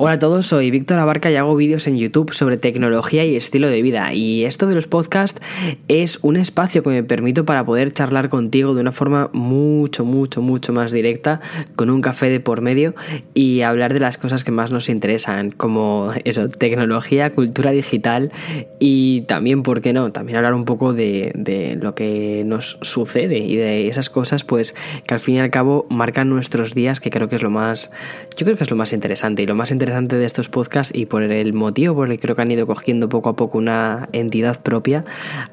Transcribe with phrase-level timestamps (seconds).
[0.00, 3.66] Hola a todos, soy Víctor Abarca y hago vídeos en YouTube sobre tecnología y estilo
[3.66, 4.14] de vida.
[4.14, 5.42] Y esto de los podcasts
[5.88, 10.40] es un espacio que me permito para poder charlar contigo de una forma mucho, mucho,
[10.40, 11.40] mucho más directa,
[11.74, 12.94] con un café de por medio
[13.34, 18.30] y hablar de las cosas que más nos interesan, como eso, tecnología, cultura digital
[18.78, 20.12] y también, ¿por qué no?
[20.12, 24.76] También hablar un poco de, de lo que nos sucede y de esas cosas, pues
[25.08, 27.90] que al fin y al cabo marcan nuestros días, que creo que es lo más,
[28.36, 31.06] yo creo que es lo más interesante y lo más interesante de estos podcasts y
[31.06, 34.08] por el motivo por el que creo que han ido cogiendo poco a poco una
[34.12, 35.04] entidad propia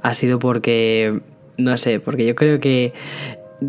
[0.01, 1.19] ha sido porque,
[1.57, 2.93] no sé, porque yo creo que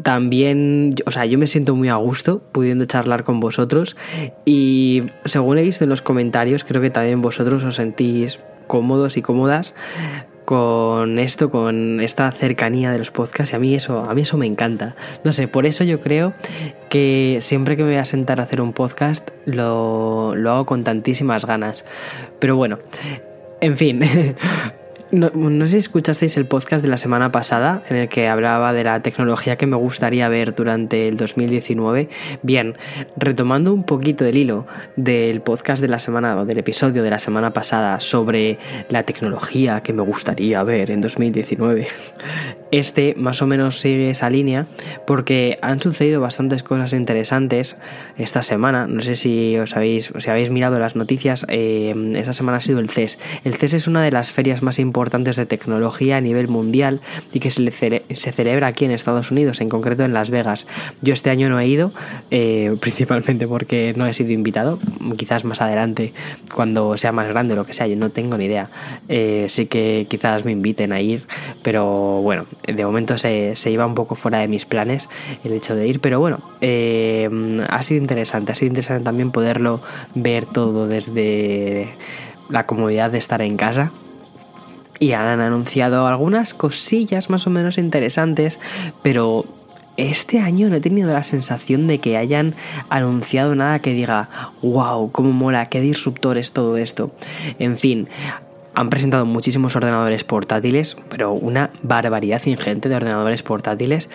[0.03, 3.97] también, o sea, yo me siento muy a gusto pudiendo charlar con vosotros
[4.45, 9.23] y según he visto en los comentarios, creo que también vosotros os sentís cómodos y
[9.23, 9.75] cómodas
[10.47, 14.39] con esto, con esta cercanía de los podcasts y a mí eso, a mí eso
[14.39, 14.97] me encanta.
[15.25, 16.33] No sé, por eso yo creo
[16.89, 20.85] que siempre que me voy a sentar a hacer un podcast lo, lo hago con
[20.85, 21.85] tantísimas ganas.
[22.39, 22.79] Pero bueno,
[23.61, 24.01] en fin.
[25.13, 25.31] No,
[25.67, 29.03] sé si escuchasteis el podcast de la semana pasada en el que hablaba de la
[29.03, 32.09] tecnología que me gustaría ver durante el 2019.
[32.43, 32.75] Bien,
[33.17, 37.21] retomando un poquito del hilo del podcast de la semana o del episodio de la
[37.21, 41.87] semana pasada sobre la tecnología que me gustaría ver en 2019.
[42.73, 44.67] Este más o menos sigue esa línea
[45.07, 47.77] porque han sucedido bastantes cosas interesantes
[48.19, 48.89] esta semana.
[48.89, 51.47] No sé si os habéis, si habéis mirado las noticias.
[51.49, 53.21] Eh, esta semana ha sido el CES.
[53.45, 57.01] El CES es una de las ferias más importantes importantes de tecnología a nivel mundial
[57.31, 57.71] y que se,
[58.33, 60.67] celebra aquí en Estados Unidos, en concreto en Las Vegas.
[61.03, 61.93] Yo este año no he ido,
[62.31, 64.79] eh, principalmente porque no he sido invitado,
[65.19, 66.15] quizás más adelante,
[66.55, 68.71] cuando sea más grande o lo que sea, yo no tengo ni idea.
[69.11, 71.27] Eh, sí que quizás me inviten a ir,
[71.63, 75.11] pero bueno, de momento se, se iba un poco fuera de mis planes
[75.45, 77.29] el hecho de ir, pero bueno, eh,
[77.69, 79.83] ha sido interesante, ha sido interesante también poderlo
[80.15, 81.89] ver todo desde
[82.49, 83.93] la comodidad de estar en casa
[84.99, 88.59] y han anunciado algunas cosillas más o menos interesantes,
[89.03, 89.45] pero
[89.97, 92.55] este año no he tenido la sensación de que hayan
[92.91, 94.29] anunciado nada que diga,
[94.63, 97.11] wow, cómo mola, qué disruptor es todo esto.
[97.59, 98.09] En fin,
[98.77, 104.11] han presentado muchísimos ordenadores portátiles, pero una barbaridad ingente de ordenadores portátiles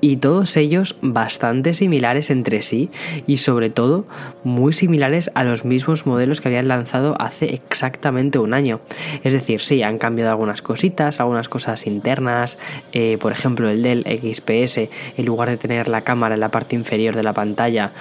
[0.00, 2.88] y todos ellos bastante similares entre sí
[3.26, 4.06] y sobre todo
[4.42, 8.80] muy similares a los mismos modelos que habían lanzado hace exactamente un año.
[9.22, 12.58] Es decir, sí, han cambiado algunas cositas, algunas cosas internas,
[12.92, 14.88] eh, por ejemplo el del XPS,
[15.18, 17.92] en lugar de tener la cámara en la parte inferior de la pantalla,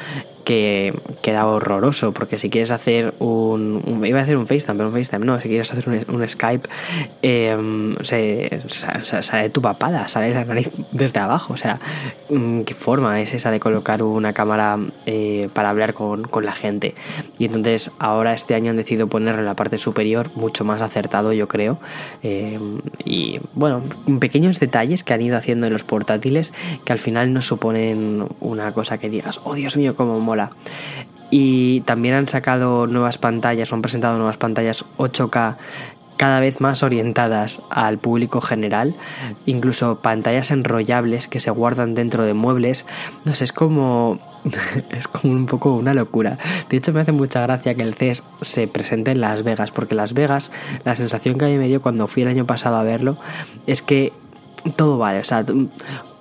[0.45, 4.93] que queda horroroso, porque si quieres hacer un, iba a hacer un FaceTime, pero un
[4.93, 6.69] FaceTime no, si quieres hacer un, Skype,
[8.03, 8.59] se,
[9.21, 11.79] sale tu papada, sale la nariz desde abajo, o sea,
[12.29, 16.93] mm, ¿qué forma es esa de colocar una cámara eh, para hablar con, la gente?
[17.39, 21.33] Y entonces ahora este año han decidido ponerlo en la parte superior, mucho más acertado
[21.33, 21.79] yo creo,
[22.21, 22.59] eh,
[23.03, 23.81] y bueno,
[24.19, 28.71] pequeños detalles que han ido haciendo en los portátiles que al final no suponen una
[28.73, 30.19] cosa que digas, oh Dios mío, cómo
[31.31, 35.55] y también han sacado nuevas pantallas, o han presentado nuevas pantallas 8K
[36.17, 38.95] cada vez más orientadas al público general,
[39.45, 42.85] incluso pantallas enrollables que se guardan dentro de muebles.
[43.25, 44.19] No sé, es como
[44.91, 46.37] es como un poco una locura.
[46.69, 49.95] De hecho, me hace mucha gracia que el CES se presente en Las Vegas, porque
[49.95, 50.51] Las Vegas,
[50.83, 53.17] la sensación que a mí me dio cuando fui el año pasado a verlo
[53.67, 54.13] es que
[54.75, 55.43] todo vale, o sea,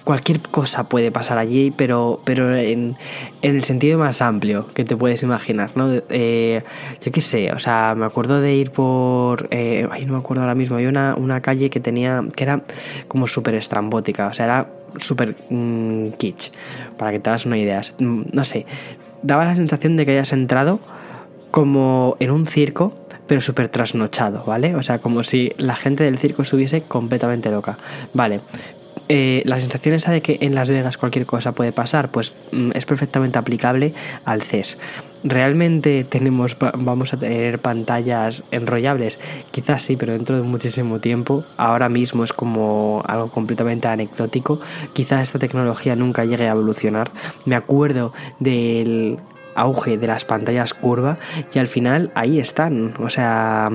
[0.05, 2.95] cualquier cosa puede pasar allí, pero, pero en,
[3.43, 5.91] en, el sentido más amplio que te puedes imaginar, ¿no?
[6.11, 6.63] Eh,
[7.01, 9.49] yo qué sé, o sea, me acuerdo de ir por...
[9.51, 12.23] Eh, ay, no me acuerdo ahora mismo, había una, una calle que tenía...
[12.37, 12.63] que era
[13.09, 16.53] como súper estrambótica, o sea, era súper mm, kitsch,
[16.99, 17.81] para que te hagas una idea.
[17.99, 18.67] Mm, no sé,
[19.23, 20.81] daba la sensación de que hayas entrado
[21.51, 22.93] como en un circo
[23.27, 24.75] pero súper trasnochado, ¿vale?
[24.75, 27.79] O sea, como si la gente del circo estuviese completamente loca.
[28.13, 28.41] Vale,
[29.09, 32.71] eh, la sensación esa de que en Las Vegas cualquier cosa puede pasar, pues mm,
[32.75, 33.93] es perfectamente aplicable
[34.25, 34.79] al CES.
[35.25, 39.19] ¿Realmente tenemos, vamos a tener pantallas enrollables?
[39.53, 41.45] Quizás sí, pero dentro de muchísimo tiempo.
[41.57, 44.61] Ahora mismo es como algo completamente anecdótico.
[44.93, 47.11] Quizás esta tecnología nunca llegue a evolucionar.
[47.47, 49.19] Me acuerdo del
[49.55, 51.19] auge de las pantallas curva
[51.55, 52.95] y al final ahí están.
[52.99, 53.71] O sea,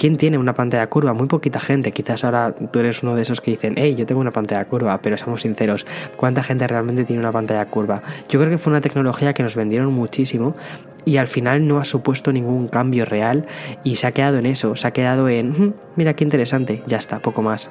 [0.00, 1.12] ¿Quién tiene una pantalla curva?
[1.12, 1.92] Muy poquita gente.
[1.92, 4.98] Quizás ahora tú eres uno de esos que dicen, hey, yo tengo una pantalla curva,
[5.02, 5.84] pero seamos sinceros,
[6.16, 8.02] ¿cuánta gente realmente tiene una pantalla curva?
[8.30, 10.56] Yo creo que fue una tecnología que nos vendieron muchísimo
[11.04, 13.44] y al final no ha supuesto ningún cambio real
[13.84, 16.96] y se ha quedado en eso, se ha quedado en, mm, mira qué interesante, ya
[16.96, 17.70] está, poco más.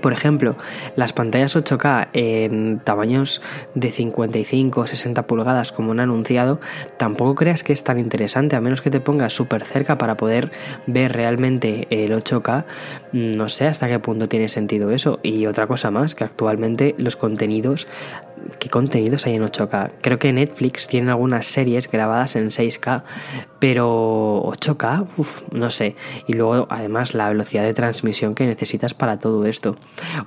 [0.00, 0.56] Por ejemplo,
[0.96, 3.42] las pantallas 8K en tamaños
[3.74, 6.60] de 55 o 60 pulgadas como han anunciado,
[6.96, 10.52] tampoco creas que es tan interesante, a menos que te pongas súper cerca para poder
[10.86, 12.64] ver realmente el 8K.
[13.12, 15.20] No sé hasta qué punto tiene sentido eso.
[15.22, 17.86] Y otra cosa más, que actualmente los contenidos
[18.58, 19.92] ¿Qué contenidos hay en 8K?
[20.00, 23.02] Creo que Netflix tiene algunas series grabadas en 6K,
[23.58, 25.96] pero 8K, Uf, no sé.
[26.26, 29.76] Y luego, además, la velocidad de transmisión que necesitas para todo esto.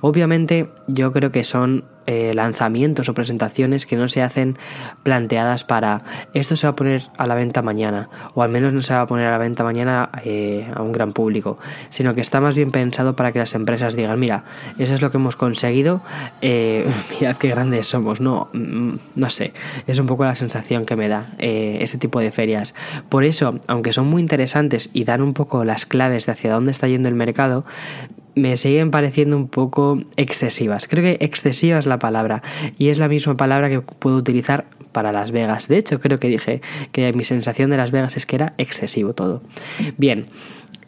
[0.00, 4.58] Obviamente, yo creo que son eh, lanzamientos o presentaciones que no se hacen
[5.02, 6.02] planteadas para
[6.34, 9.02] esto se va a poner a la venta mañana, o al menos no se va
[9.02, 11.58] a poner a la venta mañana eh, a un gran público,
[11.90, 14.44] sino que está más bien pensado para que las empresas digan, mira,
[14.78, 16.02] eso es lo que hemos conseguido,
[16.40, 16.86] eh,
[17.20, 19.52] mirad qué grandes somos, no, mm, no sé,
[19.86, 22.74] es un poco la sensación que me da ese tipo de ferias.
[23.08, 26.70] Por eso, aunque son muy interesantes y dan un poco las claves de hacia dónde
[26.70, 27.64] está yendo el mercado,
[28.34, 30.88] me siguen pareciendo un poco excesivas.
[30.88, 32.42] Creo que excesiva es la palabra
[32.78, 35.68] y es la misma palabra que puedo utilizar para Las Vegas.
[35.68, 36.60] De hecho, creo que dije
[36.92, 39.42] que mi sensación de Las Vegas es que era excesivo todo.
[39.96, 40.26] Bien.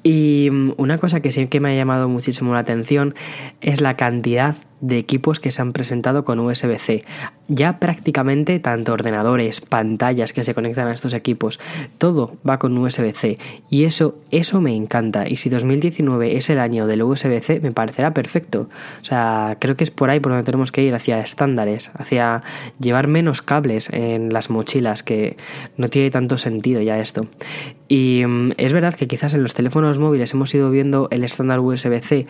[0.02, 3.14] Y mm, una cosa que sí que me ha llamado muchísimo la atención
[3.60, 4.54] es la cantidad
[4.84, 7.04] de equipos que se han presentado con USB-C.
[7.48, 11.58] Ya prácticamente tanto ordenadores, pantallas que se conectan a estos equipos,
[11.98, 13.38] todo va con USB-C
[13.70, 18.12] y eso eso me encanta y si 2019 es el año del USB-C me parecerá
[18.12, 18.68] perfecto.
[19.00, 22.42] O sea, creo que es por ahí por donde tenemos que ir hacia estándares, hacia
[22.78, 25.36] llevar menos cables en las mochilas que
[25.78, 27.26] no tiene tanto sentido ya esto.
[27.88, 31.60] Y mm, es verdad que quizás en los teléfonos móviles hemos ido viendo el estándar
[31.60, 32.26] USB-C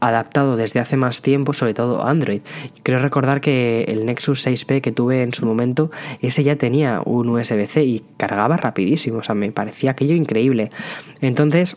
[0.00, 2.40] adaptado desde hace más tiempo, sobre todo Android.
[2.82, 7.28] Quiero recordar que el Nexus 6P que tuve en su momento, ese ya tenía un
[7.28, 10.70] USB-C y cargaba rapidísimo, o sea, me parecía aquello increíble.
[11.20, 11.76] Entonces,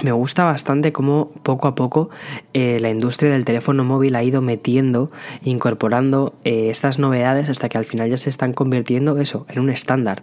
[0.00, 2.08] me gusta bastante cómo poco a poco
[2.54, 5.10] eh, la industria del teléfono móvil ha ido metiendo,
[5.42, 9.68] incorporando eh, estas novedades hasta que al final ya se están convirtiendo eso en un
[9.68, 10.22] estándar.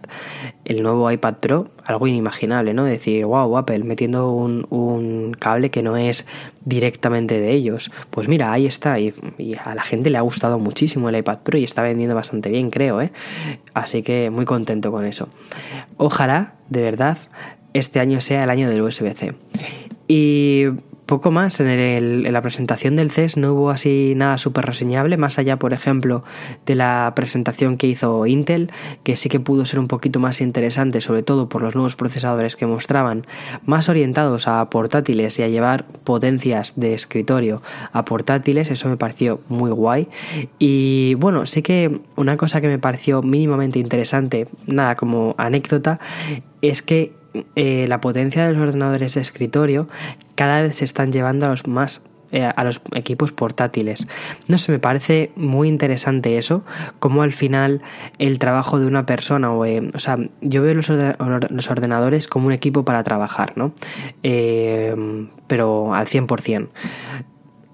[0.65, 2.83] El nuevo iPad Pro, algo inimaginable, ¿no?
[2.83, 6.25] Decir, wow, Apple metiendo un, un cable que no es
[6.65, 7.91] directamente de ellos.
[8.09, 11.39] Pues mira, ahí está y, y, a la gente le ha gustado muchísimo el iPad
[11.43, 13.11] Pro y está vendiendo bastante bien, creo, ¿eh?
[13.75, 15.27] Así que muy contento con eso.
[15.97, 17.17] Ojalá, de verdad,
[17.73, 19.33] este año sea el año del USB-C.
[20.07, 20.65] Y
[21.09, 25.17] poco más, en, el, en, la presentación del CES no hubo así nada súper reseñable,
[25.17, 26.23] más allá, por ejemplo,
[26.67, 28.71] de la presentación que hizo Intel,
[29.01, 32.55] que sí que pudo ser un poquito más interesante, sobre todo por los nuevos procesadores
[32.55, 33.25] que mostraban,
[33.65, 39.41] más orientados a portátiles y a llevar potencias de escritorio a portátiles, eso me pareció
[39.47, 40.09] muy guay.
[40.59, 45.99] Y bueno, sí que una cosa que me pareció mínimamente interesante, nada como anécdota,
[46.61, 47.18] es que
[47.55, 49.87] eh, la potencia de los ordenadores de escritorio
[50.35, 54.07] cada vez se están llevando a los más eh, a los equipos portátiles.
[54.47, 56.63] No sé, me parece muy interesante eso,
[56.99, 57.81] como al final
[58.19, 60.89] el trabajo de una persona, o, eh, sea, yo veo los,
[61.69, 63.73] ordenadores como un equipo para trabajar, ¿no?
[64.21, 66.67] pero al 100%.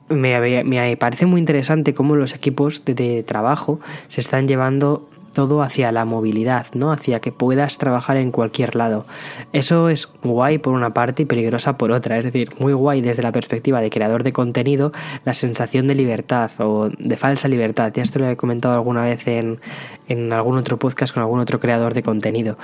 [0.08, 5.62] Me, me, parece muy interesante cómo los equipos de, de trabajo se están llevando todo
[5.62, 6.92] hacia la movilidad, ¿no?
[6.92, 9.06] Hacia que puedas trabajar en cualquier lado.
[9.54, 12.18] Eso es guay por una parte y peligrosa por otra.
[12.18, 14.92] Es decir, muy guay desde la perspectiva de creador de contenido,
[15.24, 17.92] la sensación de libertad o de falsa libertad.
[17.94, 19.60] Ya esto lo he comentado alguna vez en,
[20.08, 22.58] en algún otro podcast con algún otro creador de contenido.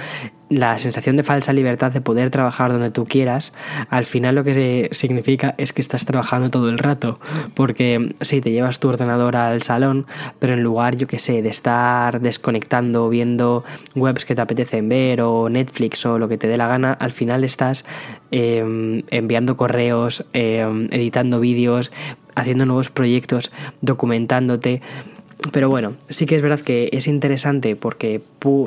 [0.49, 3.53] La sensación de falsa libertad de poder trabajar donde tú quieras,
[3.89, 7.19] al final lo que significa es que estás trabajando todo el rato.
[7.53, 10.05] Porque sí, te llevas tu ordenador al salón,
[10.39, 12.60] pero en lugar, yo que sé, de estar desconectado,
[13.09, 13.63] viendo
[13.95, 17.11] webs que te apetecen ver o Netflix o lo que te dé la gana, al
[17.11, 17.85] final estás
[18.31, 21.91] eh, enviando correos, eh, editando vídeos,
[22.35, 23.51] haciendo nuevos proyectos,
[23.81, 24.81] documentándote.
[25.51, 28.21] Pero bueno, sí que es verdad que es interesante porque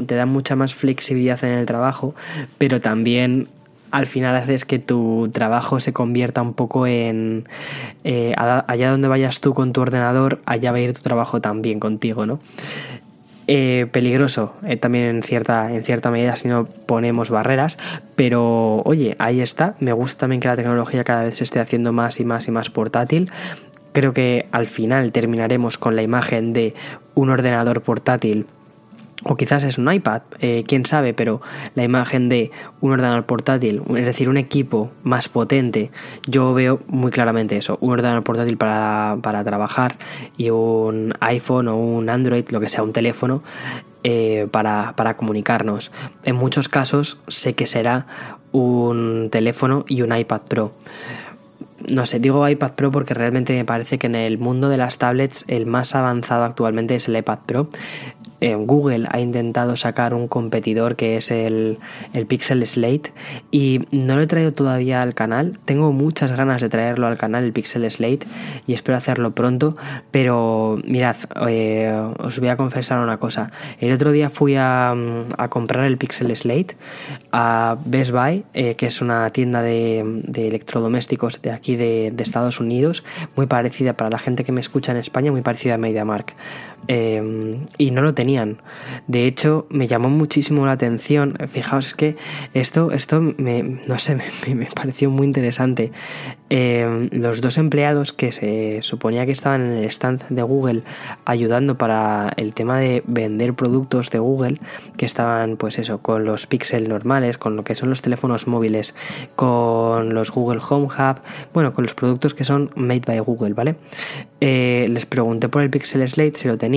[0.06, 2.14] te da mucha más flexibilidad en el trabajo,
[2.58, 3.48] pero también
[3.94, 7.48] al final haces que tu trabajo se convierta un poco en
[8.02, 11.78] eh, allá donde vayas tú con tu ordenador, allá va a ir tu trabajo también
[11.78, 12.40] contigo, ¿no?
[13.46, 17.78] Eh, peligroso eh, también en cierta, en cierta medida si no ponemos barreras,
[18.16, 19.74] pero oye, ahí está.
[19.80, 22.50] Me gusta también que la tecnología cada vez se esté haciendo más y más y
[22.50, 23.30] más portátil.
[23.92, 26.74] Creo que al final terminaremos con la imagen de
[27.14, 28.46] un ordenador portátil
[29.24, 31.40] o quizás es un iPad, eh, quién sabe, pero
[31.74, 32.50] la imagen de
[32.80, 35.90] un ordenador portátil, es decir, un equipo más potente,
[36.26, 39.96] yo veo muy claramente eso, un ordenador portátil para, para trabajar
[40.36, 43.42] y un iPhone o un Android, lo que sea, un teléfono,
[44.04, 45.90] eh, para, para comunicarnos.
[46.24, 48.06] En muchos casos sé que será
[48.52, 50.72] un teléfono y un iPad Pro
[51.88, 54.98] no sé, digo iPad Pro porque realmente me parece que en el mundo de las
[54.98, 57.68] tablets el más avanzado actualmente es el iPad Pro.
[58.56, 61.78] Google ha intentado sacar un competidor que es el,
[62.12, 63.12] el, Pixel Slate
[63.50, 65.58] y no lo he traído todavía al canal.
[65.64, 68.26] Tengo muchas ganas de traerlo al canal, el Pixel Slate,
[68.66, 69.76] y espero hacerlo pronto.
[70.10, 71.16] Pero mirad,
[71.48, 73.50] eh, os voy a confesar una cosa.
[73.80, 74.94] El otro día fui a,
[75.38, 76.76] a comprar el Pixel Slate
[77.32, 80.00] a Best Buy, eh, que es una tienda de,
[80.34, 83.04] electrodomésticos de aquí de, Estados Unidos,
[83.36, 86.34] muy parecida para la gente que me escucha en España, muy parecida a MediaMark.
[86.88, 88.34] Eh, y no lo tenía
[89.06, 91.36] de hecho, me llamó muchísimo la atención.
[91.48, 92.16] Fijaos que
[92.52, 94.18] esto, esto me, no sé,
[94.54, 95.92] me, pareció muy interesante.
[96.50, 100.82] Eh, los dos empleados que se suponía que estaban en el stand de Google
[101.24, 104.60] ayudando para el tema de vender productos de Google,
[104.96, 108.94] que estaban, pues eso, con los Pixel normales, con lo que son los teléfonos móviles,
[109.36, 111.20] con los Google Home Hub,
[111.52, 113.76] bueno, con los productos que son made by Google, ¿vale?
[114.40, 116.73] Eh, les pregunté por el Pixel Slate si lo tenían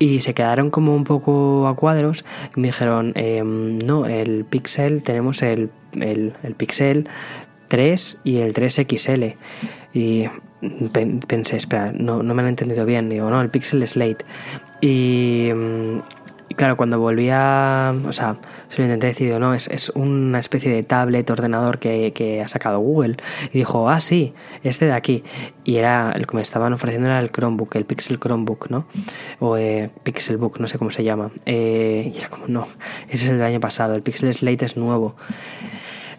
[0.00, 2.24] y se quedaron como un poco a cuadros
[2.56, 7.06] y me dijeron, em, no, el Pixel, tenemos el, el, Pixel
[7.68, 9.36] 3 y el 3XL.
[9.92, 10.24] Y
[11.26, 13.10] pensé, espera, no, no me lo he entendido bien.
[13.10, 14.24] Digo, no, el Pixel Slate.
[14.80, 16.00] Y, em,
[16.60, 17.94] claro, cuando volví a.
[18.06, 18.36] O sea,
[18.68, 22.48] se lo intenté decir, no, es, es una especie de tablet, ordenador que, que, ha
[22.48, 23.16] sacado Google.
[23.50, 25.24] Y dijo, ah, sí, este de aquí.
[25.64, 28.84] Y era el que me estaban ofreciendo era el Chromebook, el Pixel Chromebook, ¿no?
[29.38, 31.30] O eh, Pixelbook, no sé cómo se llama.
[31.46, 32.68] Eh, y era como, no,
[33.08, 35.16] ese es el año pasado, el Pixel Slate es nuevo.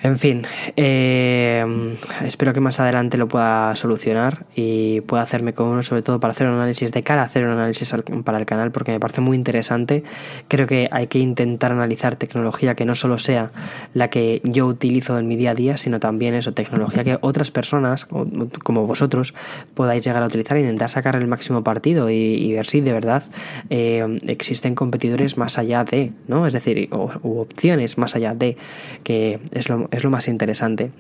[0.04, 5.84] En fin, eh, espero que más adelante lo pueda solucionar y pueda hacerme con uno,
[5.84, 7.94] sobre todo para hacer un análisis de cara, hacer un análisis
[8.26, 10.04] para el canal, porque me parece muy interesante.
[10.48, 13.52] Creo que hay que intentar analizar tecnología que no solo sea
[13.94, 17.52] la que yo utilizo en mi día a día, sino también eso, tecnología que otras
[17.52, 19.36] personas, como vosotros,
[19.76, 23.24] podáis llegar a utilizar e intentar sacar el máximo partido y, ver si de verdad
[23.70, 26.48] eh, existen competidores más allá de, ¿no?
[26.48, 28.58] Es decir, u opciones más allá de,
[29.04, 30.92] que es lo, es lo más interesante.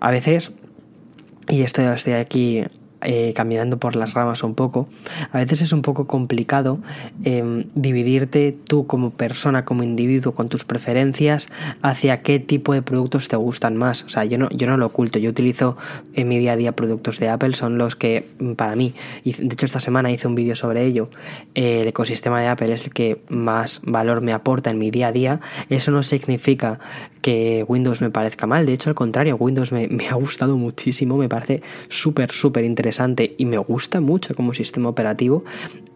[0.00, 0.52] A veces,
[1.48, 2.62] y esto estoy aquí
[3.04, 4.88] eh, caminando por las ramas un poco,
[5.30, 6.78] a veces es un poco complicado
[7.22, 11.50] em, dividirte tú como persona, como individuo, con tus preferencias
[11.82, 14.04] hacia qué tipo de productos te gustan más.
[14.04, 15.76] O sea, yo no, yo no lo oculto, yo utilizo
[16.14, 18.94] en mi día a día productos de Apple, son los que mm, para mí,
[19.24, 21.10] de hecho esta semana hice un vídeo sobre ello,
[21.54, 25.08] eh, el ecosistema de Apple es el que más valor me aporta en mi día
[25.08, 25.40] a día.
[25.68, 26.78] Eso no significa
[27.20, 31.18] que Windows me parezca mal, de hecho al contrario, Windows me, me ha gustado muchísimo,
[31.18, 32.93] me parece súper, súper interesante
[33.38, 35.44] y me gusta mucho como sistema operativo.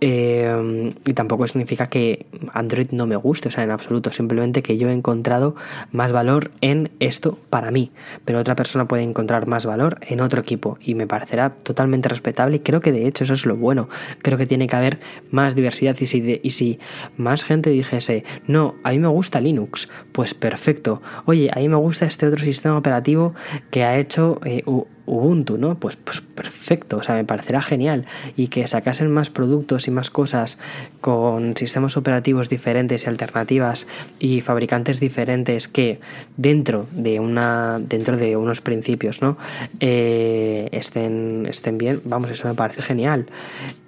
[0.01, 4.11] Eh, y tampoco significa que Android no me guste, o sea, en absoluto.
[4.11, 5.55] Simplemente que yo he encontrado
[5.93, 7.91] más valor en esto para mí.
[8.25, 10.79] Pero otra persona puede encontrar más valor en otro equipo.
[10.81, 12.57] Y me parecerá totalmente respetable.
[12.57, 13.89] Y creo que de hecho eso es lo bueno.
[14.23, 15.01] Creo que tiene que haber
[15.31, 15.97] más diversidad.
[16.01, 16.79] Y si, y si
[17.17, 21.03] más gente dijese, no, a mí me gusta Linux, pues perfecto.
[21.25, 23.35] Oye, a mí me gusta este otro sistema operativo
[23.71, 24.63] que ha hecho eh,
[25.09, 25.79] Ubuntu, ¿no?
[25.79, 28.05] Pues, pues perfecto, o sea, me parecerá genial.
[28.37, 30.59] Y que sacasen más productos y más cosas
[31.01, 33.87] con sistemas operativos diferentes y alternativas
[34.19, 35.99] y fabricantes diferentes que
[36.37, 37.81] dentro de una.
[37.81, 39.39] dentro de unos principios, ¿no?
[39.81, 42.03] Eh, estén, estén bien.
[42.05, 43.27] Vamos, eso me parece genial.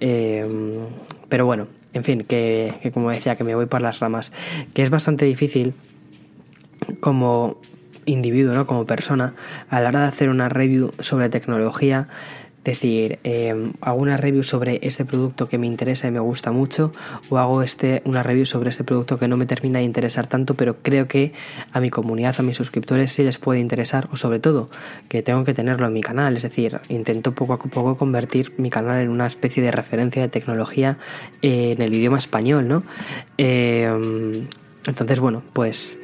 [0.00, 0.46] Eh,
[1.28, 4.32] pero bueno, en fin, que, que como decía, que me voy por las ramas.
[4.72, 5.74] Que es bastante difícil
[7.00, 7.58] como
[8.04, 8.66] individuo, ¿no?
[8.66, 9.34] como persona,
[9.68, 12.08] a la hora de hacer una review sobre tecnología,
[12.64, 16.92] decir, eh, hago una review sobre este producto que me interesa y me gusta mucho,
[17.30, 20.54] o hago este, una review sobre este producto que no me termina de interesar tanto,
[20.54, 21.32] pero creo que
[21.72, 24.68] a mi comunidad, a mis suscriptores sí les puede interesar, o sobre todo
[25.08, 28.68] que tengo que tenerlo en mi canal, es decir, intento poco a poco convertir mi
[28.68, 30.98] canal en una especie de referencia de tecnología
[31.42, 32.82] en el idioma español, ¿no?
[33.38, 34.46] Eh,
[34.86, 35.98] entonces, bueno, pues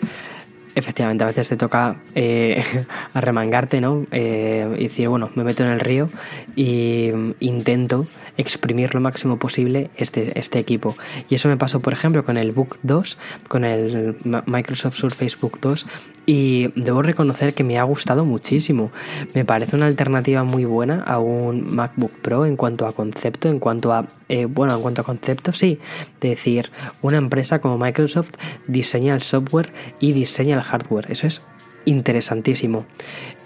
[0.77, 2.63] efectivamente, a veces te toca eh,
[3.15, 4.07] arremangarte, ¿no?
[4.13, 6.09] Eh, y decir, bueno, me meto en el río
[6.57, 10.97] e intento exprimir lo máximo posible este, este equipo.
[11.29, 14.17] Y eso me pasó, por ejemplo, con el Book 2, con el
[14.47, 15.87] Microsoft Surface Book 2,
[16.27, 18.91] y debo reconocer que me ha gustado muchísimo.
[19.35, 23.59] Me parece una alternativa muy buena a un MacBook Pro en cuanto a concepto, en
[23.59, 25.79] cuanto a, eh, bueno, en cuanto a concepto, sí,
[26.21, 26.71] decir,
[27.03, 28.33] una empresa como Microsoft
[28.67, 31.11] diseña el software y diseña el hardware.
[31.11, 31.43] Eso es
[31.87, 32.85] interesantísimo.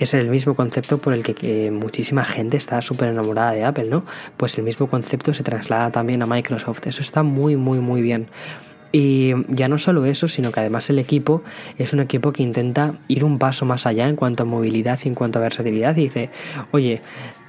[0.01, 4.05] Es el mismo concepto por el que, muchísima gente está súper enamorada de Apple, ¿no?
[4.37, 6.87] Pues el mismo concepto se traslada también a Microsoft.
[6.87, 8.29] Eso está muy, muy, muy bien.
[8.93, 11.43] Y ya no solo eso, sino que además el equipo
[11.79, 15.09] es un equipo que intenta ir un paso más allá en cuanto a movilidad y
[15.09, 15.97] en cuanto a versatilidad.
[15.97, 16.31] Y dice,
[16.73, 17.01] oye,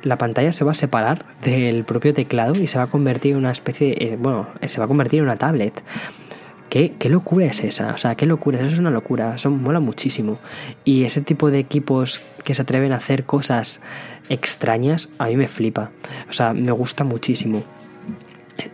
[0.04, 3.40] la pantalla se va a separar del propio teclado y se va a convertir en
[3.40, 5.82] una especie, de, bueno, se va a convertir en una tablet.
[6.72, 7.94] ¿Qué, ¿Qué, locura es esa?
[7.94, 10.40] O sea, qué locura, eso es una locura, eso mola muchísimo.
[10.86, 13.82] Y ese tipo de equipos que se atreven a hacer cosas
[14.30, 15.92] extrañas, a mí me flipa.
[16.30, 17.62] O sea, me gusta muchísimo.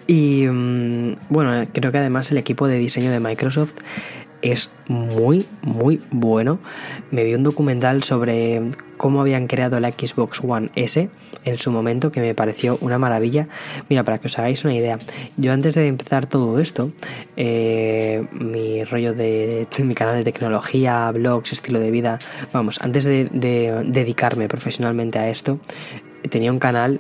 [0.06, 3.74] Y mm, bueno, creo que además el equipo de diseño de Microsoft
[4.52, 6.60] es muy, muy bueno.
[7.12, 8.62] Me vi un documental sobre
[8.98, 11.10] cómo habían creado la Xbox One S
[11.46, 13.48] en su momento que me pareció una maravilla.
[13.90, 15.00] Mira, para que os hagáis una idea,
[15.38, 16.92] yo antes de empezar todo esto,
[17.36, 22.20] eh, mi rollo de, mi canal de tecnología, blogs, estilo de vida,
[22.54, 23.30] vamos, antes de
[23.86, 25.60] dedicarme profesionalmente a esto,
[26.30, 27.00] tenía un canal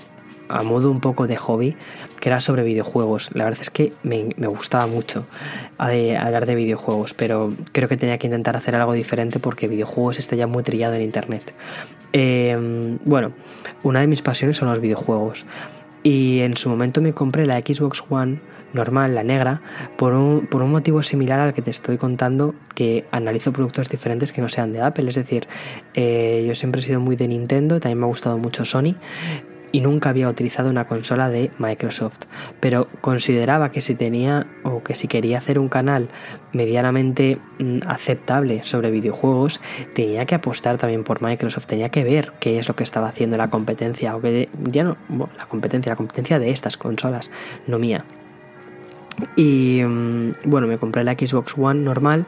[0.49, 1.75] a modo un poco de hobby,
[2.19, 3.29] que era sobre videojuegos.
[3.33, 5.25] La verdad es que me, gustaba mucho
[5.77, 10.35] hablar de videojuegos, pero creo que tenía que intentar hacer algo diferente porque videojuegos está
[10.35, 11.53] ya muy trillado en internet.
[12.13, 13.31] Em, bueno,
[13.83, 15.45] una de mis pasiones son los videojuegos.
[16.03, 18.39] Y en su momento me compré la Xbox One
[18.73, 19.61] normal, la negra,
[19.97, 24.31] por un, por un, motivo similar al que te estoy contando, que analizo productos diferentes
[24.31, 25.09] que no sean de Apple.
[25.09, 25.47] Es decir,
[25.93, 28.95] eh, yo siempre he sido muy de Nintendo, también me ha gustado mucho Sony,
[29.71, 32.21] y nunca había utilizado una consola de Microsoft,
[32.59, 36.09] pero consideraba que si tenía o que si quería hacer un canal
[36.53, 39.59] medianamente mm, aceptable sobre videojuegos,
[39.93, 43.37] tenía que apostar también por Microsoft, tenía que ver qué es lo que estaba haciendo
[43.37, 44.97] la competencia, o que ya no,
[45.37, 47.31] la competencia, la competencia de estas consolas,
[47.67, 48.05] no mía.
[49.35, 52.25] Y mm, bueno, me compré la Xbox One normal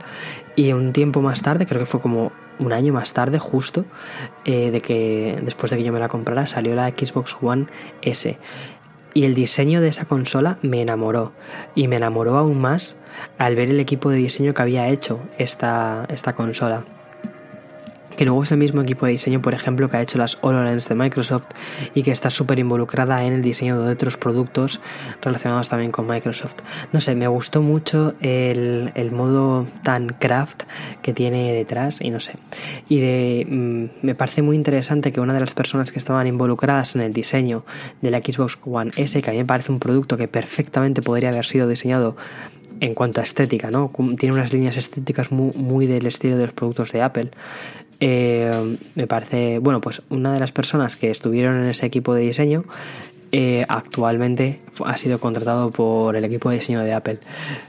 [0.55, 3.85] y un tiempo más tarde, creo que fue como un año más tarde justo,
[4.45, 7.67] eh, de que después de que yo me la comprara, salió la Xbox One
[8.01, 8.37] S.
[9.13, 11.31] Y el diseño de esa consola me enamoró.
[11.73, 12.95] Y me enamoró aún más
[13.37, 16.83] al ver el equipo de diseño que había hecho esta, esta consola
[18.19, 20.89] que luego es el mismo equipo de diseño, por ejemplo, que ha hecho las HoloLens
[20.89, 21.47] de Microsoft
[21.95, 24.81] y que está súper involucrada en el diseño de otros productos
[25.21, 26.55] relacionados también con Microsoft.
[26.91, 30.63] No sé, me gustó mucho el, modo tan craft
[31.01, 32.33] que tiene detrás y no sé.
[32.89, 37.01] Y mm, me parece muy interesante que una de las personas que estaban involucradas en
[37.03, 37.63] el diseño
[38.01, 41.29] de la Xbox One S, que a mí me parece un producto que perfectamente podría
[41.29, 42.17] haber sido diseñado
[42.79, 43.91] en cuanto a estética, ¿no?
[44.17, 47.29] Tiene unas líneas estéticas muy, del estilo de los productos de Apple.
[47.99, 52.21] Eh, me parece, bueno, pues una de las personas que estuvieron en ese equipo de
[52.21, 52.63] diseño
[53.31, 57.19] eh, actualmente ha sido contratado por el equipo de diseño de Apple.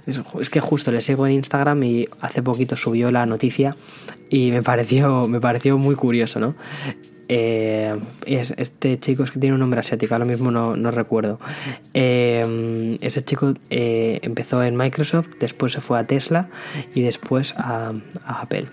[0.07, 3.77] Es, que justo le sigo en Instagram y hace poquito subió la noticia
[4.31, 6.55] y me pareció, me pareció muy curioso, ¿no?
[7.33, 11.39] Eh, es, este chico es que tiene un nombre asiático, ahora mismo no, recuerdo.
[11.95, 16.49] Eh, ese chico eh, empezó en Microsoft, después se fue a Tesla
[16.93, 17.93] y después a,
[18.25, 18.67] Apple.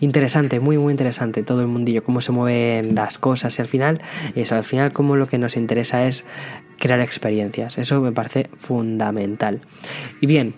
[0.00, 4.00] Interesante, muy muy interesante todo el mundillo, cómo se mueven las cosas y al final,
[4.34, 6.24] eso, al final como lo que nos interesa es
[6.80, 7.78] crear experiencias.
[7.78, 9.60] Eso me parece fundamental.
[10.20, 10.54] Y bien,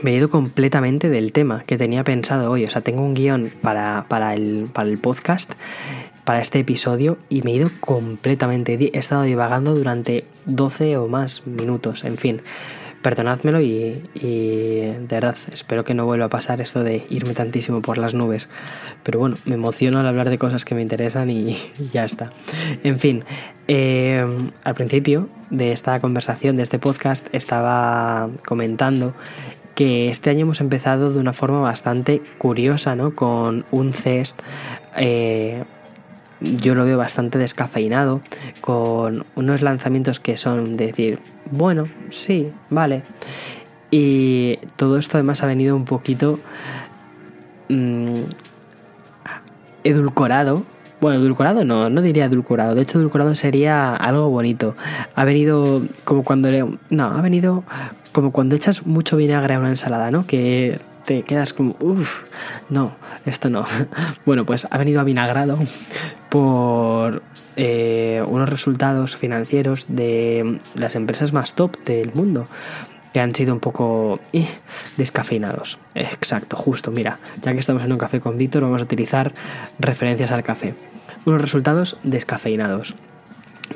[0.00, 2.64] me he ido completamente del tema que tenía pensado hoy.
[2.64, 5.52] O sea, tengo un guion para, para, el, para el podcast,
[6.24, 8.74] para este episodio, y me he ido completamente.
[8.74, 12.04] He estado divagando durante 12 o más minutos.
[12.04, 12.42] En fin,
[13.02, 17.82] perdonádmelo y, y, de verdad espero que no vuelva a pasar esto de irme tantísimo
[17.82, 18.48] por las nubes.
[19.02, 21.58] Pero bueno, me emociono al hablar de cosas que me interesan y,
[21.92, 22.32] ya está.
[22.82, 23.24] En fin,
[23.68, 24.24] eh,
[24.64, 29.12] al principio de esta conversación, de este podcast, estaba comentando
[29.74, 33.14] que este año hemos empezado de una forma bastante curiosa, ¿no?
[33.14, 34.40] Con un cest,
[34.96, 35.64] eh,
[36.40, 38.20] yo lo veo bastante descafeinado,
[38.60, 43.02] con unos lanzamientos que son decir, bueno, sí, vale.
[43.90, 46.38] Y todo esto además ha venido un poquito
[47.68, 48.22] mm,
[49.84, 50.64] edulcorado.
[51.00, 52.74] Bueno, edulcorado no, no diría edulcorado.
[52.74, 54.74] De hecho, edulcorado sería algo bonito.
[55.14, 56.64] Ha venido como cuando le...
[56.90, 57.64] No, ha venido
[58.12, 60.26] como cuando echas mucho vinagre a una ensalada, ¿no?
[60.26, 62.24] Que te quedas como, uff,
[62.70, 62.94] no,
[63.26, 63.66] esto no.
[64.24, 65.58] Bueno, pues ha venido avinagrado
[66.28, 67.22] por
[67.56, 72.46] eh, unos resultados financieros de las empresas más top del mundo
[73.12, 74.20] que han sido un poco
[74.96, 75.78] descafeinados.
[75.94, 79.34] Exacto, justo, mira, ya que estamos en un café con Víctor, vamos a utilizar
[79.78, 80.74] referencias al café.
[81.26, 82.94] Unos resultados descafeinados.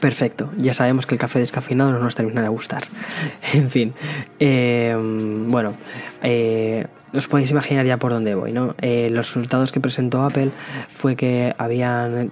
[0.00, 2.84] Perfecto, ya sabemos que el café descafeinado no nos termina de gustar.
[3.52, 3.94] en fin,
[4.38, 4.94] eh,
[5.48, 5.74] bueno,
[7.16, 8.74] os podéis imaginar ya por dónde voy, ¿no?
[8.82, 10.50] Eh, los resultados que presentó Apple
[10.92, 12.30] fue que habían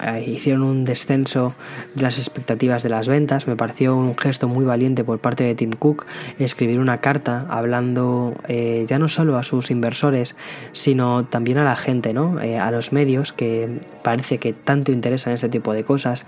[0.00, 1.54] eh, hicieron un descenso
[1.94, 3.46] de las expectativas de las ventas.
[3.46, 6.06] Me pareció un gesto muy valiente por parte de Tim Cook
[6.38, 10.36] escribir una carta hablando eh, ya no solo a sus inversores,
[10.72, 12.36] sino también a la gente, ¿no?
[12.38, 16.26] a los medios que parece que tanto interesan este tipo de cosas.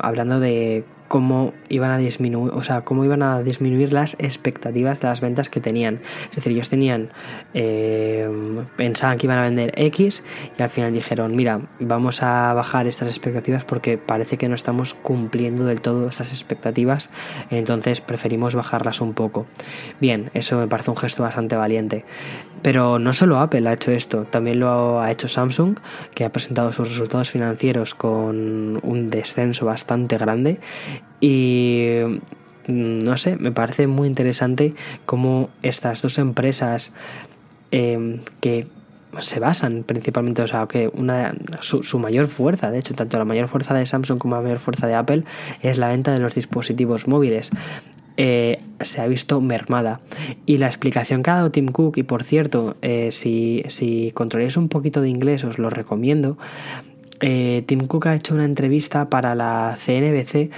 [0.00, 5.08] Hablando de cómo iban a disminuir, o sea, cómo iban a disminuir las expectativas de
[5.08, 6.00] las ventas que tenían.
[6.30, 7.10] Es decir, ellos tenían,
[7.52, 8.26] eh,
[8.78, 10.24] pensaban que iban a vender X
[10.58, 14.94] y al final dijeron, mira, vamos a bajar estas expectativas porque parece que no estamos
[14.94, 17.10] cumpliendo del todo estas expectativas,
[17.50, 19.44] entonces preferimos bajarlas un poco.
[20.00, 22.06] Bien, eso me parece un gesto bastante valiente.
[22.62, 25.78] Pero no solo Apple ha hecho esto, también lo ha hecho Samsung,
[26.14, 30.60] que ha presentado sus resultados financieros con un descenso bastante grande
[31.20, 31.98] y
[32.66, 34.74] mm, no sé, me parece muy interesante
[35.06, 36.92] cómo estas dos empresas
[37.70, 38.66] em, que
[39.20, 43.48] se basan principalmente, o sea, que una, su, mayor fuerza, de hecho, tanto la mayor
[43.48, 45.24] fuerza de Samsung como la mayor fuerza de Apple
[45.62, 47.50] es la venta de los dispositivos móviles.
[48.16, 50.00] Eh, se ha visto mermada.
[50.44, 54.56] Y la explicación que ha dado Tim Cook, y por cierto, eh, si, si controláis
[54.56, 56.36] un poquito de inglés, os lo recomiendo.
[57.20, 60.50] Eh, Tim Cook ha hecho una entrevista para la CNBC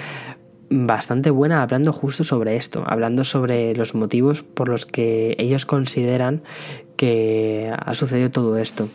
[0.74, 6.42] bastante buena hablando justo sobre esto, hablando sobre los motivos por los que ellos consideran
[6.96, 8.88] que ha sucedido todo esto.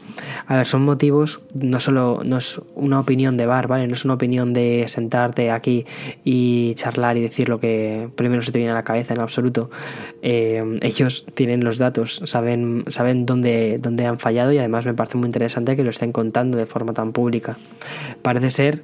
[0.47, 3.87] A ver, son motivos, no solo, no es una opinión de bar, ¿vale?
[3.87, 5.85] No es una opinión de sentarte aquí
[6.23, 9.69] y charlar y decir lo que primero se te viene a la cabeza en absoluto.
[10.21, 15.17] Eh, ellos tienen los datos, saben, saben dónde, dónde han fallado y además me parece
[15.17, 17.57] muy interesante que lo estén contando de forma tan pública.
[18.21, 18.83] Parece ser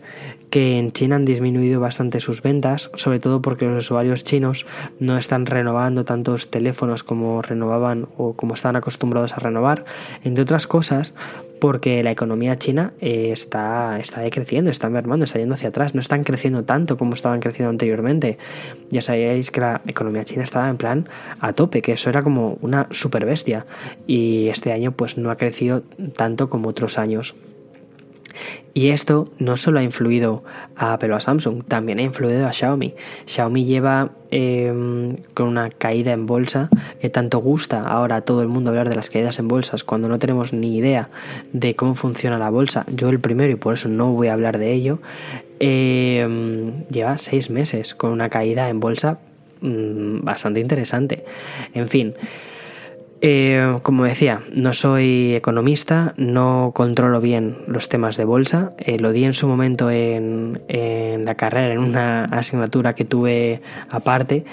[0.49, 4.65] que en China han disminuido bastante sus ventas, sobre todo porque los usuarios chinos
[4.99, 9.86] no están renovando tantos teléfonos como renovaban o como estaban acostumbrados a renovar,
[10.23, 11.13] entre otras cosas
[11.60, 15.99] porque la economía china eh, está, está decreciendo, está mermando, está yendo hacia atrás, no
[15.99, 18.38] están creciendo tanto como estaban creciendo anteriormente.
[18.89, 22.58] Ya sabéis que la economía china estaba en plan a tope, que eso era como
[22.62, 23.65] una super bestia
[24.05, 25.81] y este año pues no ha crecido
[26.15, 27.36] tanto como otros años.
[28.74, 30.43] Y esto no solo ha influido
[30.76, 32.93] a Apple o a Samsung, también ha influido a Xiaomi.
[33.26, 36.69] Xiaomi lleva em, con una caída en bolsa
[37.00, 40.10] que tanto gusta ahora a todo el mundo hablar de las caídas en bolsas cuando
[40.10, 41.10] no tenemos ni idea
[41.54, 42.86] de cómo funciona la bolsa.
[42.91, 45.00] Yo el primero y por eso no voy a hablar de ello.
[45.60, 49.19] Em, lleva seis meses con una caída en bolsa
[49.62, 51.24] mm, bastante interesante.
[51.74, 52.13] En fin.
[53.21, 58.71] Eh, como decía, no soy economista, no controlo bien los temas de bolsa.
[58.78, 60.62] Eh, lo di en su momento en,
[61.25, 64.45] la carrera, en una asignatura que tuve aparte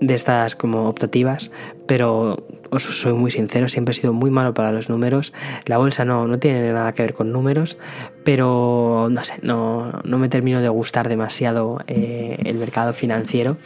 [0.00, 1.50] de estas como optativas,
[1.86, 5.32] pero os soy muy sincero, siempre he sido muy malo para los números.
[5.66, 7.78] La bolsa no, no tiene nada que ver con números,
[8.24, 13.56] pero no sé, no, no me termino de gustar demasiado eh, el mercado financiero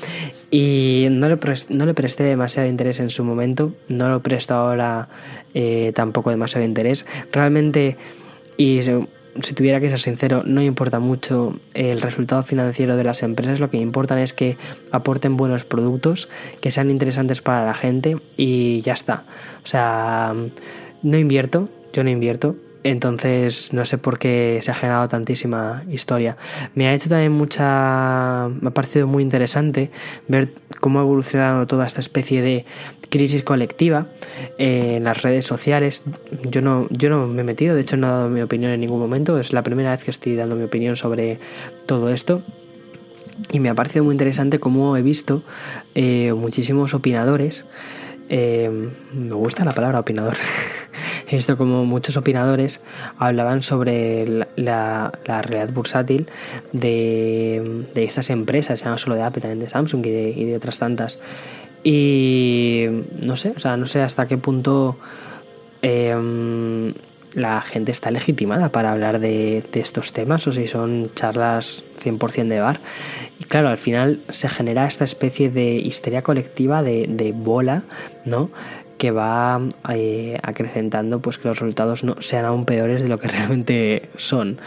[0.51, 5.09] y no le, no le presté demasiado interés en su momento, no lo presto ahora
[5.55, 7.07] eh, tampoco demasiado interés.
[7.33, 7.97] Realmente,
[8.57, 13.61] y si tuviera que ser sincero, no importa mucho el resultado financiero de las empresas,
[13.61, 14.57] lo que importa es que
[14.91, 16.29] aporten buenos productos,
[16.61, 19.25] que sean interesantes para la gente y ya está.
[19.63, 20.35] O sea,
[21.03, 22.57] no invierto, yo no invierto,
[22.91, 26.37] entonces no sé por qué se ha generado tantísima historia.
[26.75, 28.49] Me ha hecho también mucha...
[28.61, 29.91] me ha parecido muy interesante
[30.27, 32.65] ver cómo ha evolucionado toda esta especie de
[33.11, 34.07] crisis colectiva
[34.59, 36.03] eh, en las redes sociales.
[36.45, 38.81] Yo no, yo no me he metido, de hecho no he dado mi opinión en
[38.81, 39.39] ningún momento.
[39.39, 41.39] Es la primera vez que estoy dando mi opinión sobre
[41.87, 42.43] todo esto.
[43.53, 45.43] Y me ha parecido muy interesante cómo he visto
[45.95, 47.67] eh, muchísimos opinadores.
[48.31, 50.37] Eh, me gusta la palabra opinador.
[51.29, 52.81] He visto como muchos opinadores
[53.19, 56.27] hablaban sobre la, realidad bursátil
[56.73, 61.19] de, estas empresas, ya no solo de Apple, también de Samsung y de, otras tantas.
[61.85, 62.87] Y
[63.21, 64.97] no sé, o sea, no sé hasta qué punto
[65.83, 66.95] em,
[67.35, 72.61] la gente está legitimada para hablar de, estos temas o si son charlas 100% de
[72.61, 72.81] bar.
[73.39, 77.83] Y claro, al final se genera esta especie de histeria colectiva de, de bola,
[78.25, 78.51] ¿no?
[78.99, 83.29] Que va eh, acrecentando pues que los resultados no sean aún peores de lo que
[83.29, 84.59] realmente son.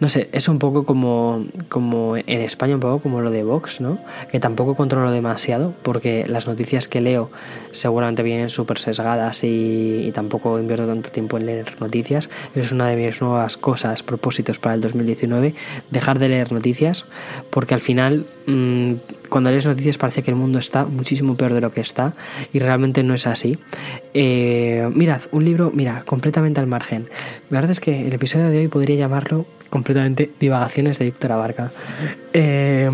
[0.00, 3.82] No sé, es un poco como, como en España, un poco como lo de Vox,
[3.82, 3.98] ¿no?
[4.32, 7.30] Que tampoco controlo demasiado, porque las noticias que leo
[7.70, 12.30] seguramente vienen súper sesgadas y, y, tampoco invierto tanto tiempo en leer noticias.
[12.54, 15.54] Es una de mis nuevas cosas, propósitos para el 2019,
[15.90, 17.06] dejar de leer noticias,
[17.50, 18.94] porque al final, mmm,
[19.28, 22.14] cuando lees noticias parece que el mundo está muchísimo peor de lo que está,
[22.54, 23.58] y realmente no es así.
[24.14, 27.10] Eh, mirad, un libro, mira, completamente al margen.
[27.50, 29.89] La verdad es que el episodio de hoy podría llamarlo completamente
[30.38, 31.72] Divagaciones de Víctor Abarca.
[32.32, 32.90] Eh,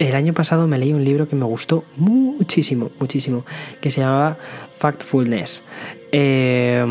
[0.00, 3.44] el año pasado me leí un libro que me gustó muchísimo, muchísimo,
[3.82, 4.38] que se llamaba
[4.78, 5.62] Factfulness.
[6.10, 6.82] Eh,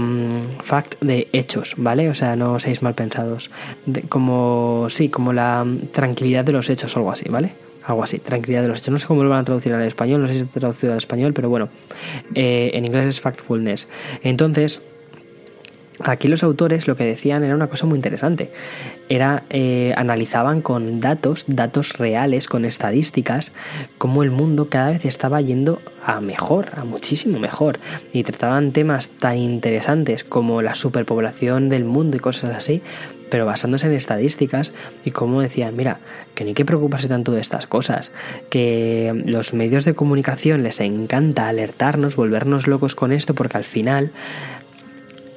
[0.61, 2.07] fact de hechos, ¿vale?
[2.09, 3.49] O sea, no seáis mal pensados.
[4.09, 7.53] Como, sí, como la tranquilidad de los hechos o algo así, ¿vale?
[7.83, 8.91] Algo así, tranquilidad de los hechos.
[8.91, 10.99] No sé cómo lo van a traducir al español, no sé si está traducido al
[10.99, 11.69] español, pero bueno,
[12.35, 13.89] eh, en inglés es Factfulness.
[14.21, 14.83] Entonces,
[16.03, 18.51] Aquí los autores lo que decían era una cosa muy interesante.
[19.09, 23.53] Era eh, analizaban con datos, datos reales, con estadísticas,
[23.97, 27.79] cómo el mundo cada vez estaba yendo a mejor, a muchísimo mejor.
[28.13, 32.81] Y trataban temas tan interesantes como la superpoblación del mundo y cosas así,
[33.29, 34.73] pero basándose en estadísticas
[35.05, 35.99] y como decían, mira,
[36.33, 38.11] que no hay que preocuparse tanto de estas cosas,
[38.49, 44.11] que los medios de comunicación les encanta alertarnos, volvernos locos con esto, porque al final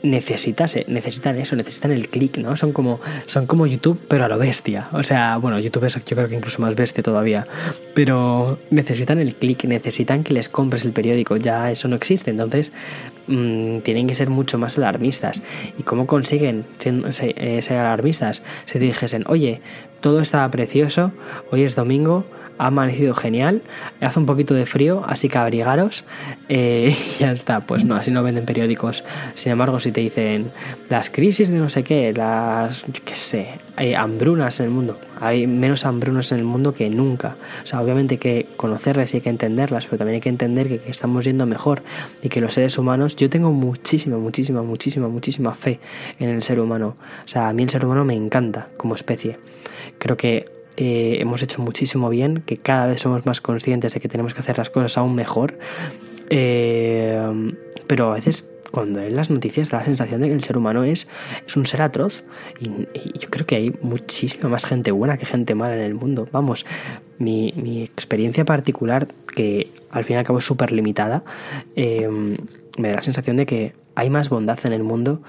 [0.02, 2.56] necesitas, necesitan eso, necesitan el clic, ¿no?
[2.56, 4.88] Son como, son como YouTube, pero a lo bestia.
[4.92, 7.46] O sea, bueno, YouTube es yo creo que incluso más bestia todavía.
[7.94, 11.36] Pero necesitan el clic, necesitan que les compres el periódico.
[11.36, 12.30] Ya eso no existe.
[12.30, 12.72] Entonces,
[13.26, 15.42] mmm, tienen que ser mucho más alarmistas.
[15.78, 16.94] ¿Y cómo consiguen ser,
[17.36, 18.42] eh, ser alarmistas?
[18.66, 19.60] Si dijesen, oye,
[20.00, 21.12] todo está precioso,
[21.50, 22.26] hoy es domingo,
[22.58, 23.62] ha amanecido genial,
[24.00, 26.04] hace un poquito de frío, así que abrigaros
[26.48, 27.60] eh, y ya está.
[27.60, 29.04] Pues no, así no venden periódicos.
[29.34, 30.50] Sin embargo, si te dicen
[30.88, 35.46] las crisis de no sé qué, las, qué sé, hay hambrunas en el mundo, hay
[35.46, 37.36] menos hambrunas en el mundo que nunca.
[37.62, 40.68] O sea, obviamente hay que conocerlas y hay que entenderlas, pero también hay que entender
[40.68, 41.82] que estamos yendo mejor
[42.22, 45.80] y que los seres humanos, yo tengo muchísima, muchísima, muchísima, muchísima fe
[46.18, 46.96] en el ser humano.
[47.24, 49.38] O sea, a mí el ser humano me encanta como especie.
[49.98, 54.08] Creo que eh, hemos hecho muchísimo bien, que cada vez somos más conscientes de que
[54.08, 55.58] tenemos que hacer las cosas aún mejor.
[56.30, 57.52] Eh,
[57.86, 60.82] pero a veces cuando leen las noticias da la sensación de que el ser humano
[60.82, 61.06] es,
[61.46, 62.24] es un ser atroz.
[62.58, 65.94] Y, y, yo creo que hay muchísima más gente buena que gente mala en el
[65.94, 66.26] mundo.
[66.32, 66.64] Vamos,
[67.18, 71.22] mi, mi experiencia particular, que al fin y al cabo es súper limitada,
[71.76, 72.08] eh,
[72.78, 75.22] me da la sensación de que hay más bondad en el mundo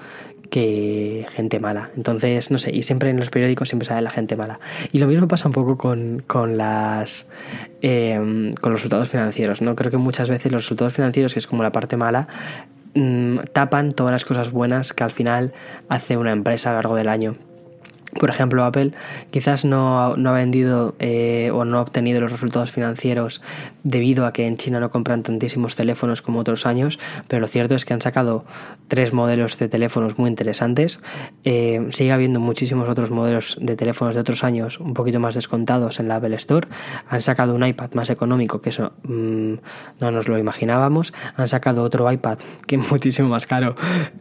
[0.54, 1.90] que gente mala.
[1.96, 4.60] Entonces, no sé, y siempre en los periódicos siempre sale la gente mala.
[4.92, 7.26] Y lo mismo pasa un poco con, con las
[7.82, 9.74] eh, con los resultados financieros, ¿no?
[9.74, 12.28] Creo que muchas veces los resultados financieros, que es como la parte mala,
[12.94, 15.52] mmm, tapan todas las cosas buenas que al final
[15.88, 17.34] hace una empresa a lo largo del año.
[18.18, 18.92] Por ejemplo, Apple
[19.30, 23.42] quizás no, no ha vendido eh, o no ha obtenido los resultados financieros
[23.82, 26.98] debido a que en China no compran tantísimos teléfonos como otros años,
[27.28, 28.44] pero lo cierto es que han sacado
[28.88, 31.00] tres modelos de teléfonos muy interesantes.
[31.44, 36.00] Eh, sigue habiendo muchísimos otros modelos de teléfonos de otros años un poquito más descontados
[36.00, 36.68] en la Apple Store.
[37.08, 39.54] Han sacado un iPad más económico, que eso mmm,
[40.00, 41.12] no nos lo imaginábamos.
[41.36, 43.74] Han sacado otro iPad que es muchísimo más caro,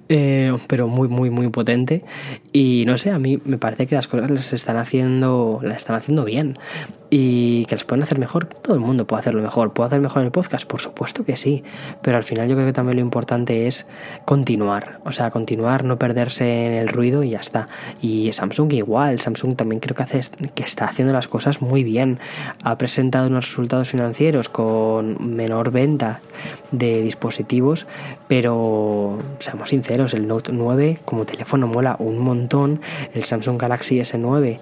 [0.09, 2.03] eh, pero muy, muy, muy potente.
[2.51, 5.95] Y no sé, a mí me parece que las cosas las están haciendo, las están
[5.95, 6.57] haciendo bien
[7.09, 8.45] y que las pueden hacer mejor.
[8.47, 9.73] Todo el mundo puede hacerlo mejor.
[9.73, 10.65] ¿Puedo hacer mejor el podcast?
[10.65, 11.63] Por supuesto que sí.
[12.01, 13.87] Pero al final yo creo que también lo importante es
[14.25, 14.99] continuar.
[15.05, 17.67] O sea, continuar, no perderse en el ruido y ya está.
[18.01, 19.19] Y Samsung igual.
[19.19, 20.21] Samsung también creo que hace
[20.55, 22.19] que está haciendo las cosas muy bien.
[22.63, 26.19] Ha presentado unos resultados financieros con menor venta
[26.71, 27.87] de dispositivos,
[28.27, 32.81] pero seamos sinceros, el Note 9 como teléfono mola un montón.
[33.13, 34.59] El Samsung Galaxy S9